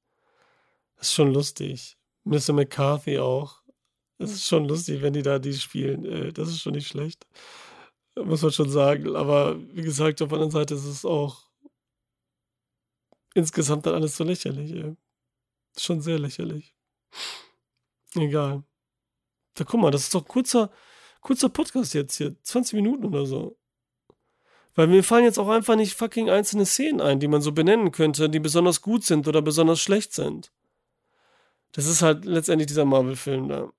Das 0.95 1.07
ist 1.07 1.13
schon 1.13 1.33
lustig. 1.33 1.97
Mr. 2.23 2.53
McCarthy 2.53 3.19
auch. 3.19 3.61
Das 4.19 4.31
ist 4.31 4.47
schon 4.47 4.65
lustig, 4.67 5.01
wenn 5.01 5.13
die 5.13 5.23
da 5.23 5.39
die 5.39 5.53
spielen. 5.53 6.05
Äh, 6.05 6.31
das 6.33 6.49
ist 6.49 6.61
schon 6.61 6.73
nicht 6.73 6.87
schlecht. 6.87 7.25
Muss 8.15 8.41
man 8.41 8.51
schon 8.51 8.69
sagen. 8.69 9.15
Aber 9.15 9.59
wie 9.73 9.81
gesagt, 9.81 10.21
auf 10.21 10.29
der 10.29 10.35
anderen 10.37 10.51
Seite 10.51 10.75
ist 10.75 10.85
es 10.85 11.05
auch 11.05 11.49
insgesamt 13.33 13.85
dann 13.85 13.95
alles 13.95 14.15
so 14.15 14.23
lächerlich. 14.23 14.71
Ey. 14.71 14.95
Schon 15.77 16.01
sehr 16.01 16.19
lächerlich. 16.19 16.75
Egal. 18.15 18.63
Da 19.55 19.63
guck 19.63 19.81
mal, 19.81 19.91
das 19.91 20.03
ist 20.03 20.13
doch 20.13 20.21
ein 20.21 20.27
kurzer, 20.27 20.71
kurzer 21.21 21.49
Podcast 21.49 21.93
jetzt 21.93 22.17
hier. 22.17 22.35
20 22.43 22.73
Minuten 22.75 23.05
oder 23.05 23.25
so. 23.25 23.57
Weil 24.75 24.87
mir 24.87 25.03
fallen 25.03 25.25
jetzt 25.25 25.37
auch 25.37 25.49
einfach 25.49 25.75
nicht 25.75 25.95
fucking 25.95 26.29
einzelne 26.29 26.65
Szenen 26.65 27.01
ein, 27.01 27.19
die 27.19 27.27
man 27.27 27.41
so 27.41 27.51
benennen 27.51 27.91
könnte, 27.91 28.29
die 28.29 28.39
besonders 28.39 28.81
gut 28.81 29.03
sind 29.03 29.27
oder 29.27 29.41
besonders 29.41 29.79
schlecht 29.79 30.13
sind. 30.13 30.51
Das 31.73 31.85
ist 31.85 32.01
halt 32.01 32.25
letztendlich 32.25 32.67
dieser 32.67 32.85
Marvel-Film 32.85 33.49
da. 33.49 33.71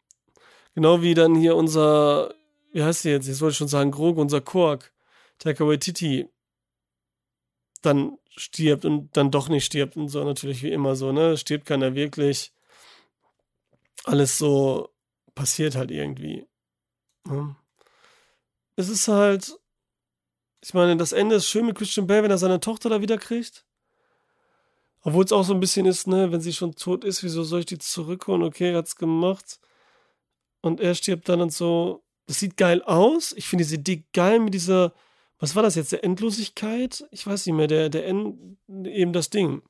Genau 0.75 1.03
wie 1.03 1.15
dann 1.15 1.35
hier 1.35 1.57
unser, 1.57 2.35
wie 2.73 2.83
heißt 2.83 3.05
der 3.05 3.13
jetzt? 3.13 3.27
Jetzt 3.27 3.41
wollte 3.41 3.53
ich 3.53 3.59
schon 3.59 3.69
sagen, 3.69 3.91
Grogu, 3.91 4.21
unser 4.21 4.41
Kork, 4.41 4.93
Taika 5.39 5.67
Waititi, 5.67 6.29
dann 7.83 8.19
stirbt 8.29 8.85
und 8.85 9.15
dann 9.17 9.31
doch 9.31 9.49
nicht 9.49 9.65
stirbt 9.65 9.97
und 9.97 10.09
so 10.09 10.25
natürlich 10.25 10.63
wie 10.63 10.73
immer 10.73 10.97
so, 10.97 11.13
ne? 11.13 11.37
Stirbt 11.37 11.67
keiner 11.67 11.95
wirklich. 11.95 12.53
Alles 14.05 14.39
so 14.39 14.91
passiert 15.35 15.75
halt 15.75 15.91
irgendwie. 15.91 16.47
Ne? 17.25 17.55
Es 18.77 18.89
ist 18.89 19.09
halt, 19.09 19.59
ich 20.65 20.75
meine, 20.75 20.97
das 20.97 21.13
Ende 21.13 21.37
ist 21.37 21.49
schön 21.49 21.67
mit 21.67 21.77
Christian 21.77 22.07
Bale, 22.07 22.23
wenn 22.23 22.31
er 22.31 22.39
seine 22.39 22.61
Tochter 22.61 22.89
da 22.89 23.01
wieder 23.01 23.19
kriegt. 23.19 23.65
Obwohl 25.03 25.25
es 25.25 25.33
auch 25.33 25.43
so 25.43 25.53
ein 25.53 25.61
bisschen 25.61 25.87
ist, 25.87 26.07
ne, 26.07 26.31
wenn 26.31 26.41
sie 26.41 26.53
schon 26.53 26.77
tot 26.77 27.03
ist, 27.05 27.25
wieso 27.25 27.43
soll 27.43 27.61
ich 27.61 27.67
die 27.67 27.79
zurückholen? 27.79 28.45
Okay, 28.45 28.71
er 28.71 28.79
hat's 28.79 28.95
gemacht. 28.95 29.59
Und 30.61 30.81
er 30.81 30.95
stirbt 30.95 31.29
dann 31.29 31.41
und 31.41 31.53
so. 31.53 32.05
Das 32.27 32.39
sieht 32.39 32.57
geil 32.57 32.81
aus. 32.83 33.33
Ich 33.33 33.49
finde 33.49 33.65
diese 33.65 33.75
Idee 33.75 34.05
geil 34.13 34.39
mit 34.39 34.55
dieser, 34.55 34.93
was 35.41 35.57
war 35.57 35.65
das 35.65 35.75
jetzt, 35.75 35.91
der 35.91 36.05
Endlosigkeit? 36.05 37.05
Ich 37.11 37.27
weiß 37.27 37.45
nicht 37.47 37.57
mehr, 37.57 37.67
der, 37.67 37.89
der 37.89 38.07
End, 38.07 38.57
eben 38.69 39.13
das 39.13 39.31
Ding. 39.31 39.63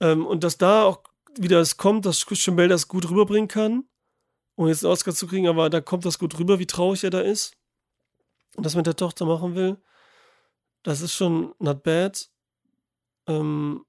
Ähm, 0.00 0.24
und 0.26 0.44
dass 0.44 0.56
da 0.56 0.84
auch 0.84 1.00
wieder 1.38 1.60
es 1.60 1.76
kommt, 1.76 2.06
dass 2.06 2.24
Christian 2.24 2.56
Bale 2.56 2.68
das 2.68 2.88
gut 2.88 3.10
rüberbringen 3.10 3.48
kann, 3.48 3.84
um 4.54 4.66
jetzt 4.66 4.82
einen 4.82 4.92
Oscar 4.92 5.14
zu 5.14 5.26
kriegen, 5.26 5.46
aber 5.46 5.68
da 5.68 5.82
kommt 5.82 6.06
das 6.06 6.18
gut 6.18 6.38
rüber, 6.38 6.58
wie 6.58 6.66
traurig 6.66 7.04
er 7.04 7.10
da 7.10 7.20
ist 7.20 7.54
das 8.56 8.76
mit 8.76 8.86
der 8.86 8.96
Tochter 8.96 9.26
machen 9.26 9.54
will, 9.54 9.76
das 10.82 11.00
ist 11.00 11.14
schon 11.14 11.54
not 11.58 11.82
bad. 11.82 12.30
Ähm, 13.26 13.84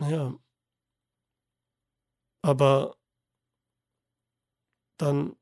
ja. 0.00 0.38
Aber 2.42 2.96
dann 4.98 5.36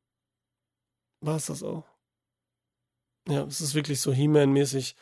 war 1.21 1.37
es 1.37 1.47
das 1.47 1.63
auch. 1.63 1.85
Ja, 3.29 3.45
es 3.45 3.61
ist 3.61 3.75
wirklich 3.75 4.01
so 4.01 4.13
He-Man-mäßig. 4.13 4.97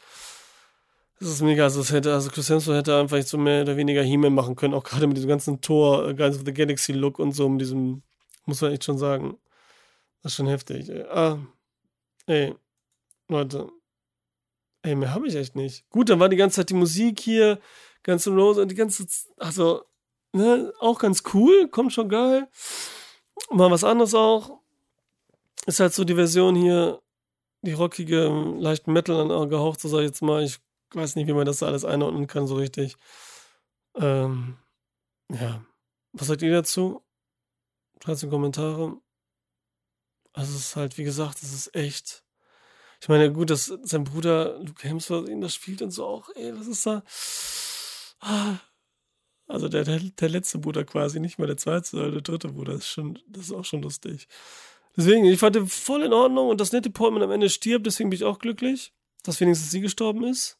Es 1.20 1.28
ist 1.28 1.42
mega, 1.42 1.64
also 1.64 1.80
es 1.80 1.92
hätte, 1.92 2.12
also 2.12 2.30
Chris 2.30 2.48
Hemsworth 2.48 2.78
hätte 2.78 2.98
einfach 2.98 3.22
so 3.22 3.38
mehr 3.38 3.62
oder 3.62 3.76
weniger 3.76 4.02
He-Man 4.02 4.34
machen 4.34 4.56
können, 4.56 4.74
auch 4.74 4.84
gerade 4.84 5.06
mit 5.06 5.16
diesem 5.16 5.28
ganzen 5.28 5.60
Tor, 5.60 6.08
äh, 6.08 6.14
Guys 6.14 6.36
of 6.36 6.42
the 6.44 6.52
Galaxy 6.52 6.92
Look 6.92 7.18
und 7.18 7.32
so, 7.32 7.48
mit 7.48 7.60
diesem, 7.60 8.02
muss 8.46 8.60
man 8.60 8.72
echt 8.72 8.84
schon 8.84 8.98
sagen. 8.98 9.38
Das 10.22 10.32
ist 10.32 10.36
schon 10.36 10.48
heftig. 10.48 10.90
Ah, 11.10 11.38
Ey, 12.26 12.54
Leute. 13.28 13.68
Ey, 14.82 14.94
mehr 14.96 15.14
habe 15.14 15.28
ich 15.28 15.34
echt 15.34 15.54
nicht. 15.54 15.88
Gut, 15.90 16.08
dann 16.08 16.20
war 16.20 16.28
die 16.28 16.36
ganze 16.36 16.56
Zeit 16.56 16.70
die 16.70 16.74
Musik 16.74 17.20
hier, 17.20 17.60
ganz 18.02 18.26
im 18.26 18.34
Rose 18.36 18.62
und 18.62 18.70
die 18.70 18.74
ganze, 18.74 19.06
also, 19.36 19.84
ne, 20.32 20.72
auch 20.80 20.98
ganz 20.98 21.22
cool, 21.34 21.68
kommt 21.68 21.92
schon 21.92 22.08
geil. 22.08 22.48
Mal 23.50 23.70
was 23.70 23.84
anderes 23.84 24.14
auch. 24.14 24.60
Ist 25.66 25.80
halt 25.80 25.94
so 25.94 26.04
die 26.04 26.14
Version 26.14 26.56
hier, 26.56 27.00
die 27.62 27.72
rockige, 27.72 28.28
leicht 28.58 28.88
Metal 28.88 29.30
angehaucht, 29.30 29.80
so 29.80 29.88
sag 29.88 30.00
ich 30.00 30.06
jetzt 30.06 30.22
mal. 30.22 30.42
Ich 30.42 30.58
weiß 30.92 31.16
nicht, 31.16 31.28
wie 31.28 31.32
man 31.32 31.46
das 31.46 31.62
alles 31.62 31.84
einordnen 31.84 32.26
kann, 32.26 32.46
so 32.46 32.56
richtig. 32.56 32.96
Ähm, 33.96 34.58
ja. 35.30 35.64
Was 36.12 36.26
sagt 36.26 36.42
ihr 36.42 36.52
dazu? 36.52 37.02
13 38.00 38.30
Kommentare. 38.30 38.96
Also 40.32 40.54
es 40.54 40.66
ist 40.66 40.76
halt, 40.76 40.98
wie 40.98 41.04
gesagt, 41.04 41.42
es 41.42 41.52
ist 41.52 41.74
echt. 41.74 42.24
Ich 43.00 43.08
meine, 43.08 43.32
gut, 43.32 43.50
dass 43.50 43.66
sein 43.82 44.04
Bruder 44.04 44.58
Luke 44.60 44.88
Hemsworth 44.88 45.28
ihn 45.28 45.40
das 45.40 45.54
spielt 45.54 45.82
und 45.82 45.90
so 45.90 46.06
auch, 46.06 46.28
ey, 46.34 46.56
was 46.56 46.66
ist 46.68 46.86
da? 46.86 47.02
Ah. 48.20 48.58
Also 49.48 49.68
der, 49.68 49.84
der, 49.84 49.98
der 49.98 50.28
letzte 50.28 50.58
Bruder 50.58 50.84
quasi, 50.84 51.20
nicht 51.20 51.38
mal 51.38 51.46
der 51.46 51.56
zweite, 51.56 51.86
sondern 51.86 52.12
der 52.12 52.22
dritte 52.22 52.48
Bruder. 52.48 52.74
Das 52.74 52.82
ist 52.82 52.88
schon, 52.88 53.18
das 53.26 53.46
ist 53.46 53.52
auch 53.52 53.64
schon 53.64 53.82
lustig. 53.82 54.28
Deswegen, 54.96 55.24
ich 55.24 55.38
fand 55.38 55.56
den 55.56 55.66
voll 55.66 56.02
in 56.02 56.12
Ordnung 56.12 56.48
und 56.48 56.60
dass 56.60 56.72
Nette 56.72 56.90
Portman 56.90 57.22
am 57.22 57.30
Ende 57.30 57.50
stirbt, 57.50 57.86
deswegen 57.86 58.10
bin 58.10 58.16
ich 58.16 58.24
auch 58.24 58.38
glücklich, 58.38 58.92
dass 59.22 59.40
wenigstens 59.40 59.70
sie 59.70 59.80
gestorben 59.80 60.24
ist. 60.24 60.58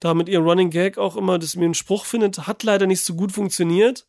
Da 0.00 0.14
mit 0.14 0.28
ihrem 0.28 0.44
Running 0.44 0.70
Gag 0.70 0.98
auch 0.98 1.16
immer, 1.16 1.38
dass 1.38 1.56
mir 1.56 1.64
einen 1.64 1.74
Spruch 1.74 2.04
findet, 2.04 2.46
hat 2.46 2.62
leider 2.62 2.86
nicht 2.86 3.02
so 3.02 3.14
gut 3.14 3.32
funktioniert. 3.32 4.06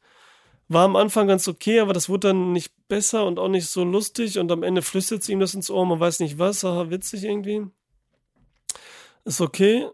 War 0.67 0.85
am 0.85 0.95
Anfang 0.95 1.27
ganz 1.27 1.47
okay, 1.47 1.79
aber 1.79 1.93
das 1.93 2.09
wurde 2.09 2.29
dann 2.29 2.51
nicht 2.51 2.73
besser 2.87 3.25
und 3.25 3.37
auch 3.37 3.47
nicht 3.47 3.67
so 3.67 3.83
lustig 3.83 4.39
und 4.39 4.51
am 4.51 4.63
Ende 4.63 4.81
flüstert 4.81 5.23
sie 5.23 5.33
ihm 5.33 5.39
das 5.39 5.53
ins 5.53 5.69
Ohr, 5.69 5.85
man 5.85 5.99
weiß 5.99 6.19
nicht 6.19 6.39
was, 6.39 6.63
haha, 6.63 6.89
witzig 6.89 7.23
irgendwie. 7.23 7.67
Ist 9.25 9.41
okay. 9.41 9.89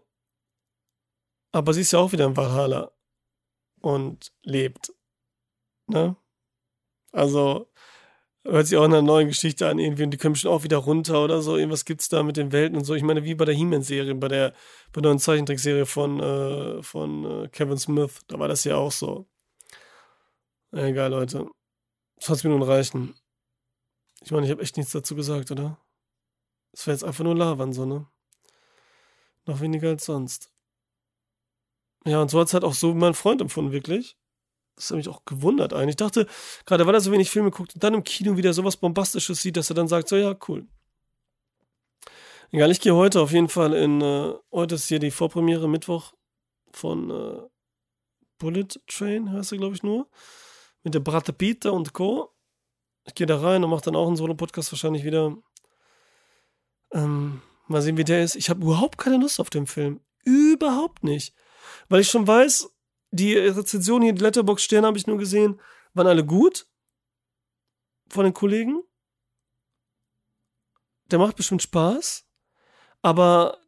Aber 1.52 1.74
sie 1.74 1.82
ist 1.82 1.92
ja 1.92 1.98
auch 1.98 2.12
wieder 2.12 2.26
in 2.26 2.36
Valhalla 2.36 2.92
und 3.80 4.32
lebt. 4.42 4.92
Ne? 5.88 6.16
Also, 7.12 7.68
hört 8.44 8.66
sich 8.66 8.78
auch 8.78 8.84
in 8.84 8.92
einer 8.92 9.02
neuen 9.02 9.28
Geschichte 9.28 9.68
an, 9.68 9.78
irgendwie, 9.78 10.04
und 10.04 10.10
die 10.12 10.18
kommen 10.18 10.34
schon 10.34 10.50
auch 10.50 10.64
wieder 10.64 10.78
runter 10.78 11.22
oder 11.22 11.42
so. 11.42 11.56
Irgendwas 11.56 11.84
gibt's 11.84 12.08
da 12.08 12.22
mit 12.22 12.36
den 12.36 12.52
Welten 12.52 12.76
und 12.78 12.84
so. 12.84 12.94
Ich 12.94 13.02
meine, 13.02 13.24
wie 13.24 13.34
bei 13.34 13.44
der 13.44 13.54
He-Man-Serie, 13.54 14.14
bei 14.14 14.28
der, 14.28 14.54
bei 14.92 15.00
der 15.00 15.10
neuen 15.10 15.18
Zeichentrickserie 15.18 15.86
von, 15.86 16.20
äh, 16.20 16.82
von 16.82 17.44
äh, 17.44 17.48
Kevin 17.48 17.78
Smith, 17.78 18.20
da 18.28 18.38
war 18.38 18.48
das 18.48 18.64
ja 18.64 18.76
auch 18.76 18.92
so. 18.92 19.26
Egal, 20.72 21.10
Leute. 21.10 21.50
20 22.20 22.44
Minuten 22.44 22.62
reichen. 22.62 23.14
Ich 24.24 24.30
meine, 24.30 24.46
ich 24.46 24.50
habe 24.50 24.62
echt 24.62 24.76
nichts 24.76 24.92
dazu 24.92 25.14
gesagt, 25.14 25.50
oder? 25.50 25.78
Es 26.72 26.86
wäre 26.86 26.94
jetzt 26.94 27.04
einfach 27.04 27.24
nur 27.24 27.36
Lavern, 27.36 27.72
so, 27.74 27.84
ne? 27.84 28.06
Noch 29.44 29.60
weniger 29.60 29.90
als 29.90 30.06
sonst. 30.06 30.50
Ja, 32.06 32.22
und 32.22 32.30
so 32.30 32.40
hat 32.40 32.48
es 32.48 32.54
halt 32.54 32.64
auch 32.64 32.74
so 32.74 32.94
mein 32.94 33.14
Freund 33.14 33.40
empfunden, 33.42 33.72
wirklich. 33.72 34.16
Das 34.76 34.90
hat 34.90 34.96
mich 34.96 35.08
auch 35.08 35.24
gewundert 35.26 35.74
eigentlich. 35.74 35.90
Ich 35.90 35.96
dachte, 35.96 36.26
gerade 36.64 36.86
weil 36.86 36.94
er 36.94 37.00
so 37.00 37.12
wenig 37.12 37.28
Filme 37.28 37.50
guckt 37.50 37.74
und 37.74 37.84
dann 37.84 37.94
im 37.94 38.04
Kino 38.04 38.36
wieder 38.38 38.54
sowas 38.54 38.78
Bombastisches 38.78 39.42
sieht, 39.42 39.56
dass 39.58 39.70
er 39.70 39.74
dann 39.74 39.88
sagt, 39.88 40.08
so 40.08 40.16
ja, 40.16 40.34
cool. 40.48 40.66
Egal, 42.50 42.70
ich 42.70 42.80
gehe 42.80 42.94
heute 42.94 43.20
auf 43.20 43.32
jeden 43.32 43.48
Fall 43.48 43.74
in, 43.74 44.00
äh, 44.00 44.34
heute 44.50 44.76
ist 44.76 44.88
hier 44.88 44.98
die 44.98 45.10
Vorpremiere 45.10 45.68
Mittwoch 45.68 46.14
von 46.72 47.10
äh, 47.10 47.42
Bullet 48.38 48.68
Train, 48.86 49.32
heißt 49.32 49.52
er, 49.52 49.58
glaube 49.58 49.74
ich, 49.74 49.82
nur. 49.82 50.08
Mit 50.82 50.94
der 50.94 51.00
Brate 51.00 51.32
Pita 51.32 51.70
und 51.70 51.92
Co. 51.92 52.32
Ich 53.04 53.14
gehe 53.14 53.26
da 53.26 53.40
rein 53.40 53.64
und 53.64 53.70
mache 53.70 53.82
dann 53.82 53.96
auch 53.96 54.06
einen 54.06 54.16
Solo-Podcast 54.16 54.72
wahrscheinlich 54.72 55.04
wieder. 55.04 55.36
Ähm, 56.92 57.42
mal 57.66 57.82
sehen, 57.82 57.96
wie 57.96 58.04
der 58.04 58.22
ist. 58.22 58.36
Ich 58.36 58.50
habe 58.50 58.62
überhaupt 58.62 58.98
keine 58.98 59.18
Lust 59.18 59.40
auf 59.40 59.50
den 59.50 59.66
Film. 59.66 60.00
Überhaupt 60.24 61.04
nicht. 61.04 61.34
Weil 61.88 62.00
ich 62.00 62.08
schon 62.08 62.26
weiß, 62.26 62.70
die 63.10 63.36
Rezensionen 63.36 64.02
hier, 64.02 64.12
die 64.12 64.22
Letterbox-Sterne 64.22 64.86
habe 64.86 64.98
ich 64.98 65.06
nur 65.06 65.18
gesehen, 65.18 65.60
waren 65.94 66.06
alle 66.06 66.24
gut. 66.24 66.66
Von 68.08 68.24
den 68.24 68.34
Kollegen. 68.34 68.82
Der 71.10 71.18
macht 71.18 71.36
bestimmt 71.36 71.62
Spaß. 71.62 72.26
Aber 73.02 73.58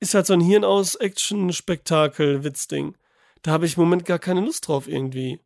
ist 0.00 0.14
halt 0.14 0.26
so 0.26 0.32
ein 0.32 0.40
Hirn 0.40 0.64
aus 0.64 0.94
Action-Spektakel-Witzding. 0.94 2.96
Da 3.42 3.52
habe 3.52 3.66
ich 3.66 3.76
im 3.76 3.82
Moment 3.82 4.04
gar 4.04 4.18
keine 4.18 4.40
Lust 4.40 4.68
drauf 4.68 4.88
irgendwie. 4.88 5.40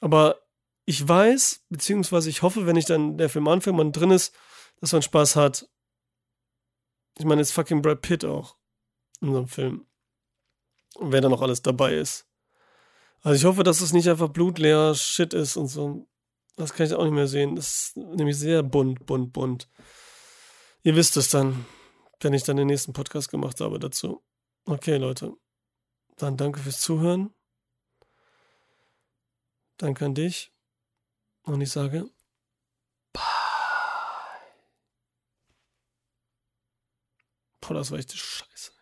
Aber 0.00 0.40
ich 0.84 1.06
weiß, 1.06 1.64
beziehungsweise 1.68 2.30
ich 2.30 2.42
hoffe, 2.42 2.66
wenn 2.66 2.76
ich 2.76 2.84
dann 2.84 3.18
der 3.18 3.28
Film 3.28 3.48
anfängt, 3.48 3.76
man 3.76 3.92
drin 3.92 4.10
ist, 4.10 4.34
dass 4.80 4.92
man 4.92 5.02
Spaß 5.02 5.36
hat. 5.36 5.68
Ich 7.18 7.24
meine, 7.24 7.40
jetzt 7.40 7.52
fucking 7.52 7.82
Brad 7.82 8.02
Pitt 8.02 8.24
auch 8.24 8.56
in 9.20 9.32
so 9.32 9.38
einem 9.38 9.48
Film. 9.48 9.86
Und 10.96 11.12
wer 11.12 11.20
da 11.20 11.28
noch 11.28 11.42
alles 11.42 11.62
dabei 11.62 11.94
ist. 11.94 12.26
Also 13.22 13.36
ich 13.36 13.44
hoffe, 13.44 13.64
dass 13.64 13.80
es 13.80 13.92
nicht 13.92 14.08
einfach 14.08 14.28
blutleer 14.28 14.94
Shit 14.94 15.34
ist 15.34 15.56
und 15.56 15.66
so. 15.66 16.06
Das 16.56 16.72
kann 16.72 16.86
ich 16.86 16.94
auch 16.94 17.04
nicht 17.04 17.12
mehr 17.12 17.26
sehen. 17.26 17.56
Das 17.56 17.66
ist 17.88 17.96
nämlich 17.96 18.38
sehr 18.38 18.62
bunt, 18.62 19.04
bunt, 19.06 19.32
bunt. 19.32 19.68
Ihr 20.82 20.94
wisst 20.94 21.16
es 21.16 21.30
dann, 21.30 21.66
wenn 22.20 22.32
ich 22.32 22.44
dann 22.44 22.56
den 22.56 22.68
nächsten 22.68 22.92
Podcast 22.92 23.30
gemacht 23.30 23.60
habe 23.60 23.78
dazu. 23.78 24.22
Okay, 24.64 24.96
Leute. 24.96 25.34
Dann 26.16 26.36
danke 26.36 26.60
fürs 26.60 26.80
Zuhören. 26.80 27.34
Danke 29.78 30.06
an 30.06 30.14
dich. 30.14 30.52
Und 31.42 31.60
ich 31.60 31.70
sage, 31.70 32.10
bye. 33.12 33.22
Boah, 37.60 37.74
das 37.74 37.90
war 37.90 37.98
echt 37.98 38.16
Scheiße. 38.16 38.75